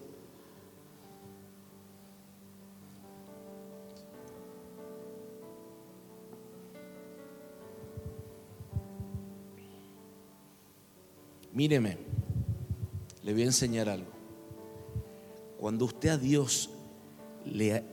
[11.53, 11.99] Míreme,
[13.23, 14.11] le voy a enseñar algo.
[15.59, 16.71] Cuando usted a Dios
[17.45, 17.85] le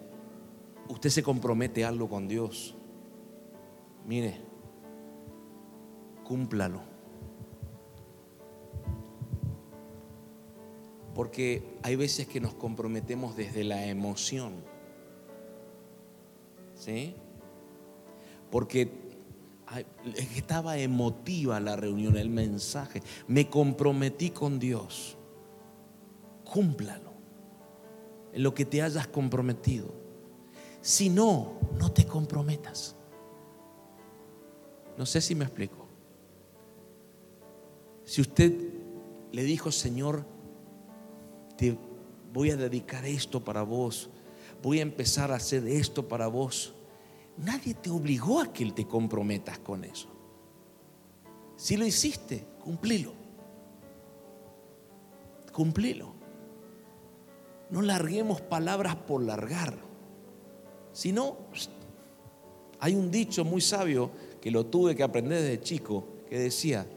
[0.87, 2.75] usted se compromete algo con Dios,
[4.05, 4.46] mire,
[6.27, 6.81] cúmplalo.
[11.15, 14.53] Porque hay veces que nos comprometemos desde la emoción.
[16.75, 17.15] ¿Sí?
[18.51, 18.91] Porque
[20.35, 23.01] estaba emotiva la reunión, el mensaje.
[23.27, 25.17] Me comprometí con Dios.
[26.43, 27.11] Cúmplalo
[28.33, 29.93] en lo que te hayas comprometido.
[30.81, 32.95] Si no, no te comprometas.
[34.97, 35.86] No sé si me explico.
[38.07, 38.53] Si usted
[39.31, 40.25] le dijo, Señor,
[41.55, 41.77] te
[42.33, 44.09] voy a dedicar esto para vos,
[44.63, 46.73] voy a empezar a hacer esto para vos
[47.37, 50.07] Nadie te obligó a que te comprometas con eso.
[51.55, 53.13] Si lo hiciste, cumplilo.
[55.53, 56.13] Cumplilo.
[57.69, 59.77] No larguemos palabras por largar.
[60.93, 61.37] Si no,
[62.79, 64.09] hay un dicho muy sabio
[64.41, 66.87] que lo tuve que aprender desde chico, que decía,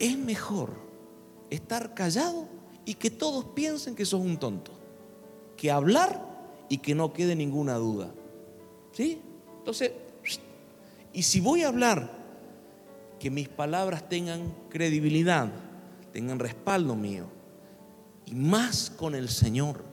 [0.00, 0.70] es mejor
[1.50, 2.48] estar callado
[2.84, 4.72] y que todos piensen que sos un tonto,
[5.56, 6.26] que hablar
[6.68, 8.12] y que no quede ninguna duda.
[8.92, 9.20] ¿Sí?
[9.58, 9.92] Entonces,
[11.12, 12.18] y si voy a hablar,
[13.18, 15.52] que mis palabras tengan credibilidad,
[16.12, 17.26] tengan respaldo mío,
[18.24, 19.84] y más con el Señor,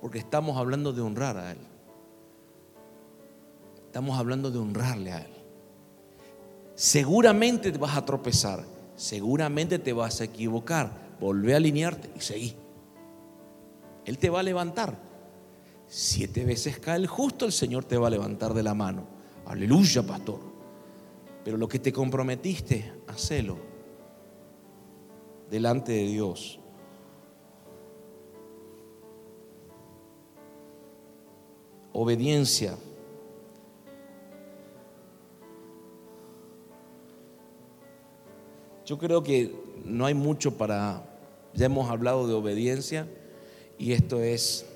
[0.00, 1.58] porque estamos hablando de honrar a Él.
[3.86, 5.34] Estamos hablando de honrarle a Él.
[6.74, 8.64] Seguramente te vas a tropezar,
[9.00, 10.92] seguramente te vas a equivocar.
[11.18, 12.54] Volvé a alinearte y seguí.
[14.04, 14.98] Él te va a levantar.
[15.86, 19.06] Siete veces cae el justo, el Señor te va a levantar de la mano.
[19.46, 20.40] Aleluya, pastor.
[21.42, 23.56] Pero lo que te comprometiste, hacelo
[25.50, 26.60] delante de Dios.
[31.94, 32.76] Obediencia.
[38.90, 41.04] Yo creo que no hay mucho para,
[41.54, 43.06] ya hemos hablado de obediencia
[43.78, 44.66] y esto es,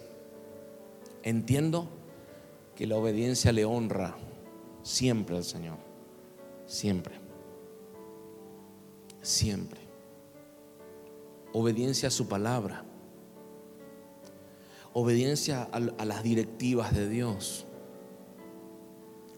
[1.25, 1.89] entiendo
[2.77, 4.15] que la obediencia le honra
[4.85, 5.79] siempre al Señor,
[6.65, 7.17] siempre,
[9.21, 9.81] siempre.
[11.53, 12.85] Obediencia a su palabra,
[14.93, 17.67] obediencia a, las directivas de Dios,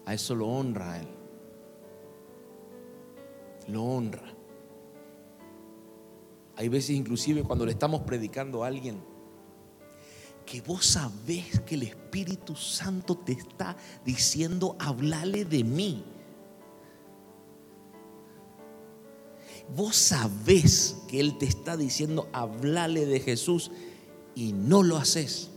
[0.05, 1.07] a eso lo honra Él,
[3.69, 4.36] lo honra.
[6.57, 8.99] Hay veces inclusive cuando le estamos predicando a alguien,
[10.43, 16.03] que vos sabés que el Espíritu Santo te está diciendo, hablale de mí.
[19.75, 23.69] Vos sabés que Él te está diciendo, hablale de Jesús
[24.33, 25.51] y no lo haces.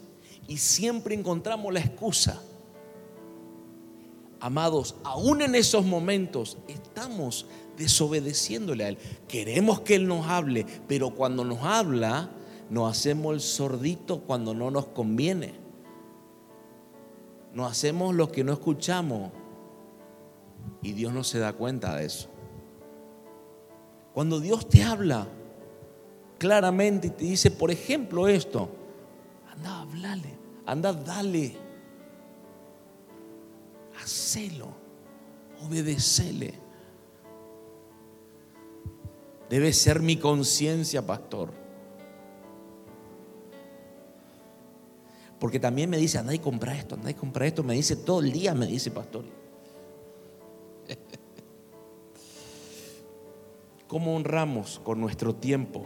[0.48, 2.42] Y siempre encontramos la excusa.
[4.40, 7.46] Amados, aún en esos momentos estamos
[7.80, 8.98] desobedeciéndole a Él.
[9.26, 12.28] Queremos que Él nos hable, pero cuando nos habla,
[12.68, 15.54] nos hacemos el sordito cuando no nos conviene.
[17.54, 19.32] Nos hacemos lo que no escuchamos
[20.82, 22.28] y Dios no se da cuenta de eso.
[24.12, 25.26] Cuando Dios te habla
[26.38, 28.68] claramente y te dice, por ejemplo, esto,
[29.50, 31.56] anda, hablale, anda, dale,
[34.02, 34.68] hacelo,
[35.64, 36.69] obedecele.
[39.50, 41.50] Debe ser mi conciencia, pastor.
[45.40, 47.64] Porque también me dice, anda y compra esto, anda y compra esto.
[47.64, 49.24] Me dice todo el día, me dice, pastor.
[53.88, 55.84] ¿Cómo honramos con nuestro tiempo?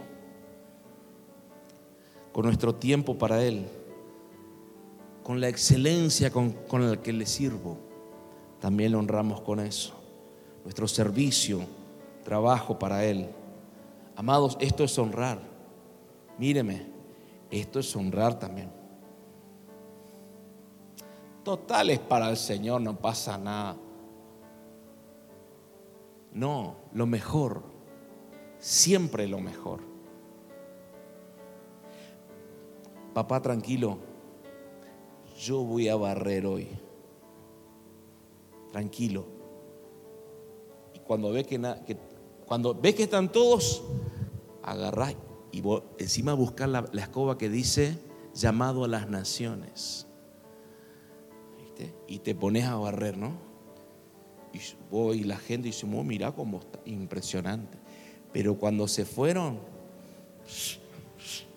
[2.33, 3.65] Con nuestro tiempo para Él.
[5.23, 7.79] Con la excelencia con, con la que le sirvo.
[8.59, 9.95] También lo honramos con eso.
[10.63, 11.61] Nuestro servicio,
[12.23, 13.27] trabajo para Él.
[14.15, 15.39] Amados, esto es honrar.
[16.37, 16.87] Míreme,
[17.51, 18.71] esto es honrar también.
[21.43, 23.77] Totales para el Señor, no pasa nada.
[26.33, 27.63] No, lo mejor,
[28.57, 29.81] siempre lo mejor.
[33.13, 33.99] Papá, tranquilo,
[35.37, 36.67] yo voy a barrer hoy.
[38.71, 39.25] Tranquilo.
[40.93, 41.57] Y cuando ve que
[42.45, 43.83] cuando ves que están todos,
[44.63, 45.15] agarrás
[45.51, 45.63] y
[45.99, 47.97] encima buscar la, escoba que dice
[48.33, 50.07] llamado a las naciones.
[52.07, 53.33] Y te pones a barrer, ¿no?
[54.53, 57.77] Y voy, la gente dice, oh, mira cómo está, impresionante.
[58.31, 59.59] Pero cuando se fueron,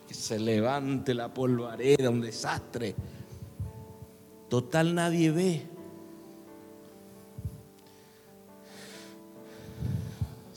[0.08, 2.94] que se levante la polvareda, un desastre.
[4.48, 5.77] Total nadie ve.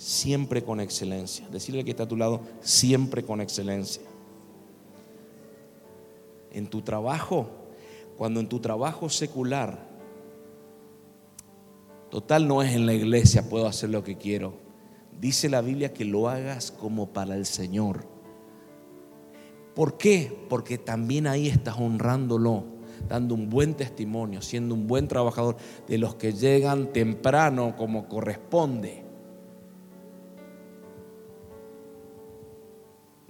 [0.02, 1.48] Siempre con excelencia.
[1.50, 4.02] Decirle que está a tu lado, siempre con excelencia.
[6.52, 7.48] En tu trabajo,
[8.18, 9.88] cuando en tu trabajo secular,
[12.10, 14.54] total no es en la iglesia, puedo hacer lo que quiero.
[15.20, 18.04] Dice la Biblia que lo hagas como para el Señor.
[19.76, 20.36] ¿Por qué?
[20.50, 22.64] Porque también ahí estás honrándolo,
[23.08, 25.58] dando un buen testimonio, siendo un buen trabajador
[25.88, 29.01] de los que llegan temprano como corresponde.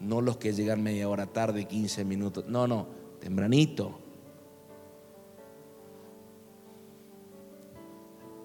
[0.01, 2.87] No los que llegan media hora tarde, 15 minutos, no, no,
[3.19, 3.99] tempranito.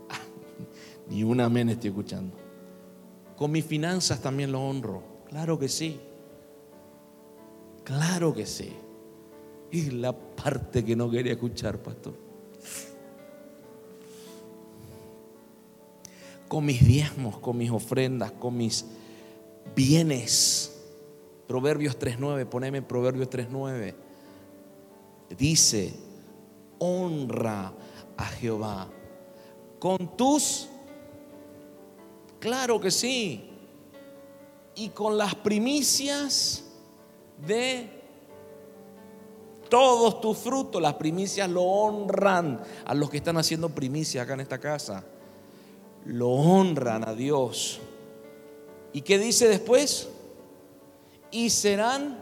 [1.08, 2.36] ni un amén estoy escuchando.
[3.36, 5.98] Con mis finanzas también lo honro, claro que sí,
[7.84, 8.72] claro que sí.
[9.70, 12.14] Y la parte que no quería escuchar, pastor.
[16.46, 18.84] Con mis diezmos, con mis ofrendas, con mis
[19.74, 20.75] bienes
[21.46, 23.94] Proverbios 3.9, poneme Proverbios 3.9.
[25.36, 25.94] Dice,
[26.78, 27.72] honra
[28.16, 28.88] a Jehová
[29.78, 30.68] con tus,
[32.38, 33.50] claro que sí,
[34.74, 36.64] y con las primicias
[37.46, 37.88] de
[39.68, 40.80] todos tus frutos.
[40.80, 45.04] Las primicias lo honran a los que están haciendo primicias acá en esta casa.
[46.04, 47.80] Lo honran a Dios.
[48.92, 50.08] ¿Y qué dice después?
[51.30, 52.18] Y serán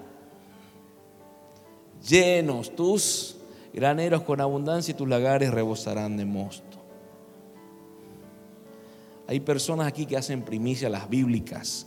[2.08, 3.36] llenos, tus
[3.72, 6.78] graneros con abundancia y tus lagares rebosarán de mosto.
[9.26, 11.86] Hay personas aquí que hacen primicia las bíblicas,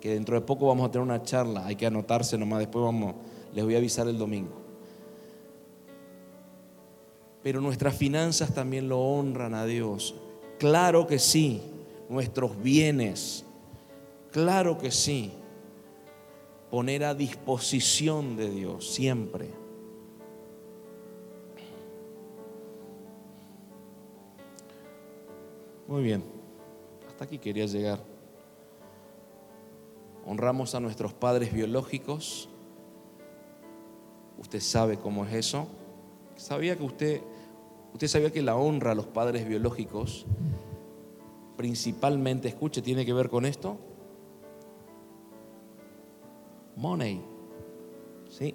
[0.00, 3.14] que dentro de poco vamos a tener una charla, hay que anotarse nomás, después vamos,
[3.54, 4.52] les voy a avisar el domingo.
[7.42, 10.14] Pero nuestras finanzas también lo honran a Dios.
[10.58, 11.62] Claro que sí,
[12.08, 13.44] nuestros bienes,
[14.30, 15.32] claro que sí.
[16.70, 19.48] Poner a disposición de Dios siempre.
[25.86, 26.22] Muy bien,
[27.08, 27.98] hasta aquí quería llegar.
[30.26, 32.50] Honramos a nuestros padres biológicos.
[34.36, 35.66] Usted sabe cómo es eso.
[36.36, 37.22] ¿Sabía que usted,
[37.94, 40.26] usted sabía que la honra a los padres biológicos
[41.56, 43.78] principalmente, escuche, tiene que ver con esto?
[46.78, 47.20] Money.
[48.30, 48.54] ¿Sí?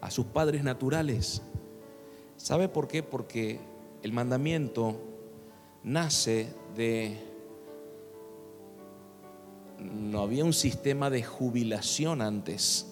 [0.00, 1.42] A sus padres naturales.
[2.36, 3.02] ¿Sabe por qué?
[3.02, 3.60] Porque
[4.02, 5.00] el mandamiento
[5.84, 7.18] nace de...
[9.78, 12.86] No había un sistema de jubilación antes,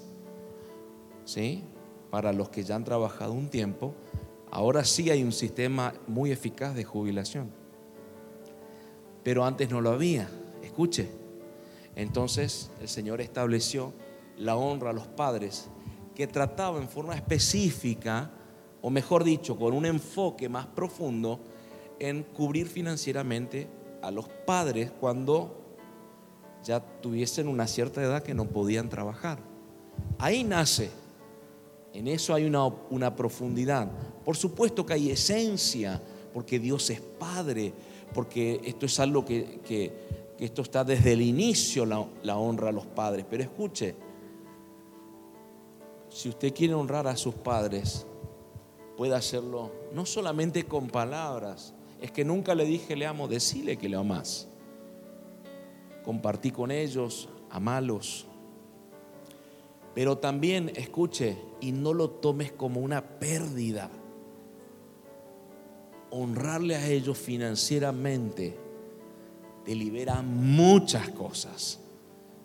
[1.24, 1.64] ¿sí?
[2.10, 3.94] Para los que ya han trabajado un tiempo,
[4.50, 7.50] ahora sí hay un sistema muy eficaz de jubilación.
[9.22, 10.28] Pero antes no lo había,
[10.62, 11.08] escuche.
[11.94, 13.92] Entonces el Señor estableció
[14.43, 15.69] la honra a los padres
[16.14, 18.31] que trataba en forma específica,
[18.82, 21.40] o mejor dicho, con un enfoque más profundo,
[21.98, 23.69] en cubrir financieramente
[24.02, 25.59] a los padres cuando
[26.64, 29.39] ya tuviesen una cierta edad que no podían trabajar.
[30.19, 30.90] Ahí nace,
[31.94, 33.90] en eso hay una, una profundidad.
[34.24, 36.01] Por supuesto que hay esencia,
[36.35, 37.73] porque Dios es Padre,
[38.12, 42.73] porque esto es algo que, que, esto está desde el inicio la, la honra a
[42.73, 43.24] los padres.
[43.31, 43.94] Pero escuche,
[46.12, 48.06] si usted quiere honrar a sus padres,
[48.97, 53.89] puede hacerlo no solamente con palabras, es que nunca le dije le amo, decile que
[53.89, 54.48] le amas.
[56.05, 58.26] Compartí con ellos, amalos.
[59.94, 63.90] Pero también, escuche, y no lo tomes como una pérdida.
[66.10, 68.59] Honrarle a ellos financieramente
[69.64, 71.78] te libera muchas cosas.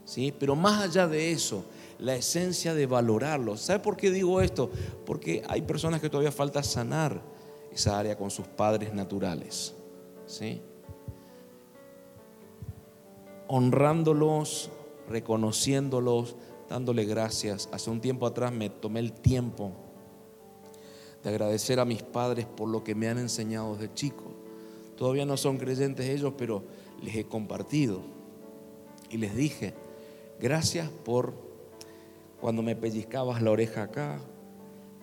[0.05, 0.33] ¿sí?
[0.37, 1.63] Pero más allá de eso,
[1.99, 3.61] la esencia de valorarlos.
[3.61, 4.69] ¿Sabe por qué digo esto?
[5.05, 7.21] Porque hay personas que todavía falta sanar
[7.71, 9.73] esa área con sus padres naturales.
[10.25, 10.61] ¿sí?
[13.47, 14.69] Honrándolos,
[15.09, 16.35] reconociéndolos,
[16.69, 17.69] dándole gracias.
[17.71, 19.71] Hace un tiempo atrás me tomé el tiempo
[21.23, 24.25] de agradecer a mis padres por lo que me han enseñado desde chico.
[24.97, 26.63] Todavía no son creyentes ellos, pero
[27.01, 28.01] les he compartido.
[29.09, 29.73] Y les dije,
[30.39, 31.46] gracias por
[32.39, 34.19] cuando me pellizcabas la oreja acá,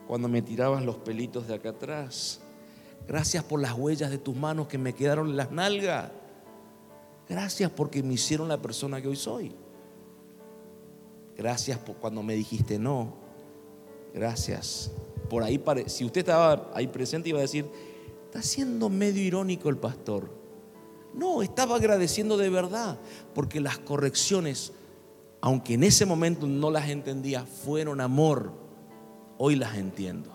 [0.06, 2.40] cuando me tirabas los pelitos de acá atrás,
[3.06, 6.11] Gracias por las huellas de tus manos que me quedaron en las nalgas.
[7.28, 9.55] Gracias porque me hicieron la persona que hoy soy.
[11.36, 13.15] Gracias por cuando me dijiste no.
[14.15, 14.90] Gracias.
[15.28, 17.69] Por ahí, si usted estaba ahí presente, iba a decir,
[18.27, 20.31] está siendo medio irónico el pastor.
[21.12, 22.98] No, estaba agradeciendo de verdad,
[23.35, 24.73] porque las correcciones,
[25.45, 28.53] aunque en ese momento no las entendía, fueron amor.
[29.39, 30.35] Hoy las entiendo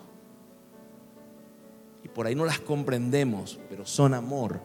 [2.14, 4.60] por ahí no las comprendemos, pero son amor.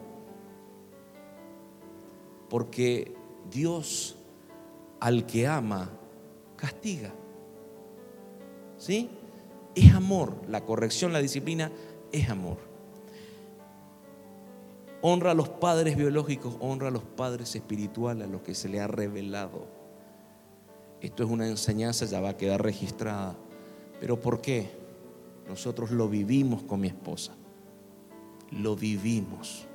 [2.48, 3.14] Porque
[3.50, 4.16] Dios
[5.00, 5.90] al que ama
[6.56, 7.12] castiga.
[8.78, 9.10] ¿Sí?
[9.74, 10.34] Es amor.
[10.48, 11.70] La corrección, la disciplina
[12.12, 12.58] es amor.
[15.02, 18.80] Honra a los padres biológicos, honra a los padres espirituales, a los que se le
[18.80, 19.75] ha revelado.
[21.00, 23.36] Esto es una enseñanza, ya va a quedar registrada.
[24.00, 24.70] ¿Pero por qué?
[25.48, 27.34] Nosotros lo vivimos con mi esposa.
[28.50, 29.66] Lo vivimos.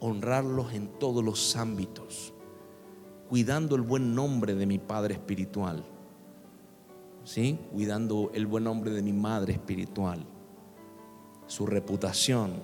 [0.00, 2.32] Honrarlos en todos los ámbitos.
[3.28, 5.84] Cuidando el buen nombre de mi Padre espiritual.
[7.24, 7.58] ¿Sí?
[7.72, 10.26] Cuidando el buen nombre de mi Madre espiritual.
[11.46, 12.62] Su reputación.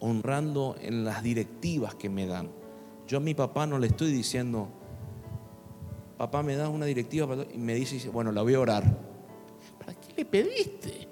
[0.00, 2.50] Honrando en las directivas que me dan.
[3.06, 4.68] Yo a mi papá no le estoy diciendo,
[6.20, 9.10] papá me da una directiva y me dice, bueno, la voy a orar
[10.16, 11.08] le pediste?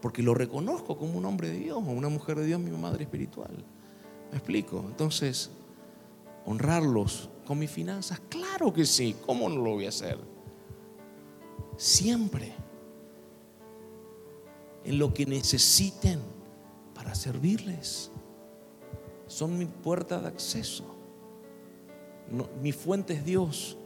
[0.00, 3.04] Porque lo reconozco como un hombre de Dios o una mujer de Dios, mi madre
[3.04, 3.50] espiritual.
[4.30, 4.84] ¿Me explico?
[4.86, 5.50] Entonces,
[6.46, 10.18] honrarlos con mis finanzas, claro que sí, ¿cómo no lo voy a hacer?
[11.76, 12.54] Siempre.
[14.84, 16.20] En lo que necesiten
[16.94, 18.10] para servirles.
[19.26, 20.97] Son mi puerta de acceso.
[22.60, 23.78] Mi fuente es Dios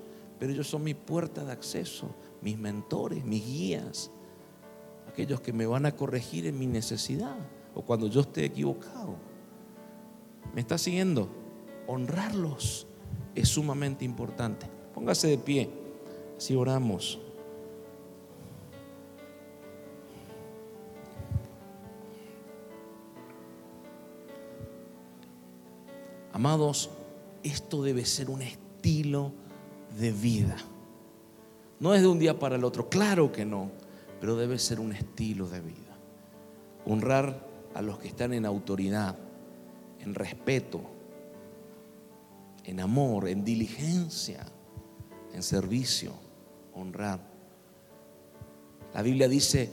[0.43, 2.09] pero ellos son mi puerta de acceso,
[2.41, 4.11] mis mentores, mis guías,
[5.09, 7.37] aquellos que me van a corregir en mi necesidad
[7.77, 9.15] o cuando yo esté equivocado.
[10.53, 11.29] ¿Me está siguiendo?
[11.87, 12.89] Honrarlos
[13.37, 14.67] es sumamente importante.
[14.93, 15.71] Póngase de pie,
[16.39, 17.21] si oramos.
[26.33, 26.91] Amados,
[27.43, 29.33] esto debe ser un estilo
[29.99, 30.57] de vida.
[31.81, 33.71] No es de un día para el otro, claro que no,
[34.21, 35.97] pero debe ser un estilo de vida.
[36.87, 37.45] Honrar
[37.75, 39.17] a los que están en autoridad,
[39.99, 40.81] en respeto,
[42.65, 44.47] en amor, en diligencia,
[45.33, 46.13] en servicio,
[46.75, 47.21] honrar.
[48.95, 49.71] La Biblia dice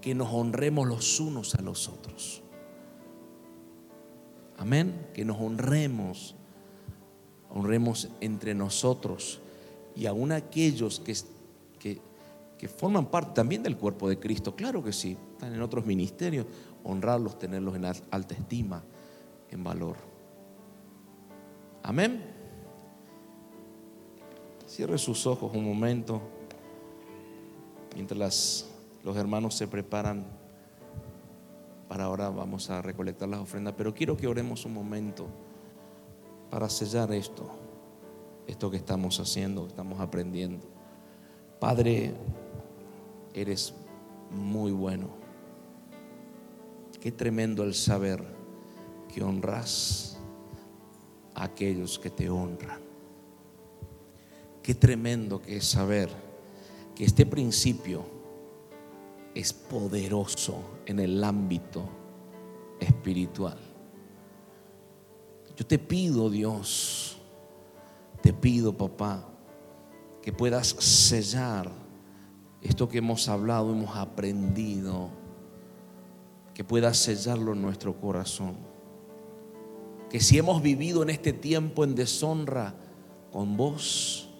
[0.00, 2.42] que nos honremos los unos a los otros.
[4.58, 6.35] Amén, que nos honremos,
[7.56, 9.40] honremos entre nosotros
[9.94, 11.16] y aún aquellos que,
[11.78, 14.54] que, forman parte también del cuerpo de Cristo.
[14.54, 16.46] Claro que sí, están en otros ministerios,
[16.84, 18.82] honrarlos, tenerlos en alta estima,
[19.50, 19.96] en valor.
[21.82, 22.22] Amén.
[24.66, 26.20] Cierre sus ojos un momento
[27.94, 28.68] mientras
[29.04, 30.26] los hermanos se preparan
[31.88, 35.28] para ahora vamos a recolectar las ofrendas, pero quiero que oremos un momento
[36.50, 37.48] para sellar esto,
[38.46, 40.66] esto que estamos haciendo, que estamos aprendiendo.
[41.60, 42.14] Padre,
[43.34, 43.74] eres
[44.30, 45.08] muy bueno.
[47.00, 48.22] Qué tremendo el saber
[49.12, 50.18] que honras
[51.34, 52.80] a aquellos que te honran.
[54.62, 56.08] Qué tremendo que es saber
[56.94, 58.04] que este principio
[59.34, 61.84] es poderoso en el ámbito
[62.80, 63.58] espiritual.
[65.56, 67.16] Yo te pido, Dios,
[68.22, 69.26] te pido, papá,
[70.22, 71.70] que puedas sellar
[72.60, 75.10] esto que hemos hablado, hemos aprendido
[76.52, 78.56] que pueda sellarlo en nuestro corazón.
[80.10, 82.74] Que si hemos vivido en este tiempo en deshonra
[83.32, 84.30] con vos,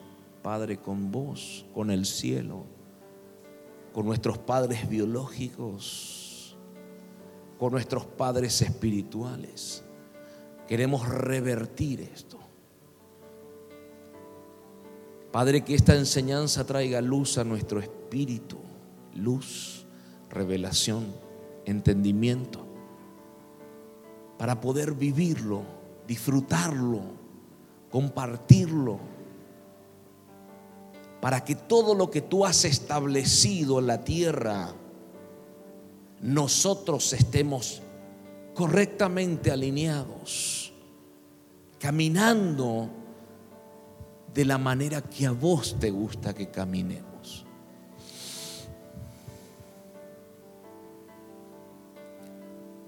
[0.42, 2.64] Padre, con vos, con el cielo,
[3.92, 6.56] con nuestros padres biológicos,
[7.58, 9.84] con nuestros padres espirituales,
[10.66, 12.38] queremos revertir esto.
[15.32, 18.56] Padre, que esta enseñanza traiga luz a nuestro espíritu,
[19.14, 19.86] luz,
[20.30, 21.06] revelación
[21.66, 22.64] entendimiento
[24.38, 25.62] para poder vivirlo,
[26.06, 27.00] disfrutarlo,
[27.90, 28.98] compartirlo,
[31.20, 34.74] para que todo lo que tú has establecido en la tierra,
[36.20, 37.82] nosotros estemos
[38.56, 40.72] correctamente alineados,
[41.78, 42.88] caminando
[44.32, 47.06] de la manera que a vos te gusta que caminemos.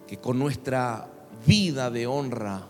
[0.09, 1.07] que con nuestra
[1.47, 2.67] vida de honra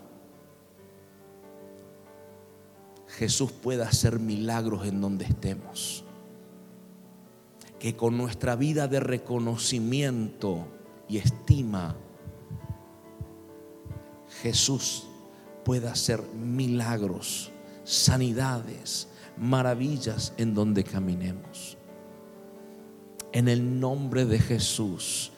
[3.07, 6.03] Jesús pueda hacer milagros en donde estemos.
[7.79, 10.67] Que con nuestra vida de reconocimiento
[11.07, 11.95] y estima
[14.41, 15.03] Jesús
[15.63, 17.51] pueda hacer milagros,
[17.83, 19.07] sanidades,
[19.37, 21.77] maravillas en donde caminemos.
[23.31, 25.31] En el nombre de Jesús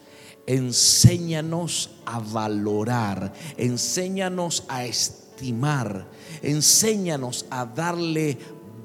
[0.46, 6.08] enséñanos a valorar, enséñanos a estimar,
[6.42, 8.38] enséñanos a darle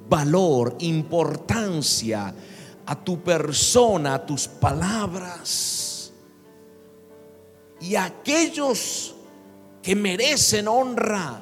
[0.09, 2.33] valor, importancia
[2.85, 6.13] a tu persona, a tus palabras.
[7.79, 9.16] Y a aquellos
[9.87, 11.39] que merecen honra,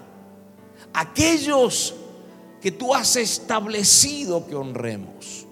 [0.93, 1.95] aquellos
[2.61, 5.47] que tú has establecido que honremos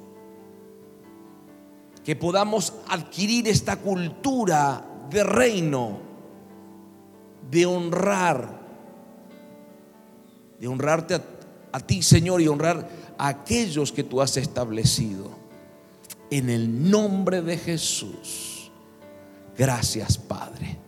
[2.04, 6.02] que podamos adquirir esta cultura de reino,
[7.50, 8.62] de honrar,
[10.60, 11.20] de honrarte
[11.72, 12.88] a, ti, Señor, y honrar
[13.18, 15.32] a aquellos que tú has establecido.
[16.30, 18.72] En el nombre de Jesús.
[19.58, 20.83] Gracias, Padre.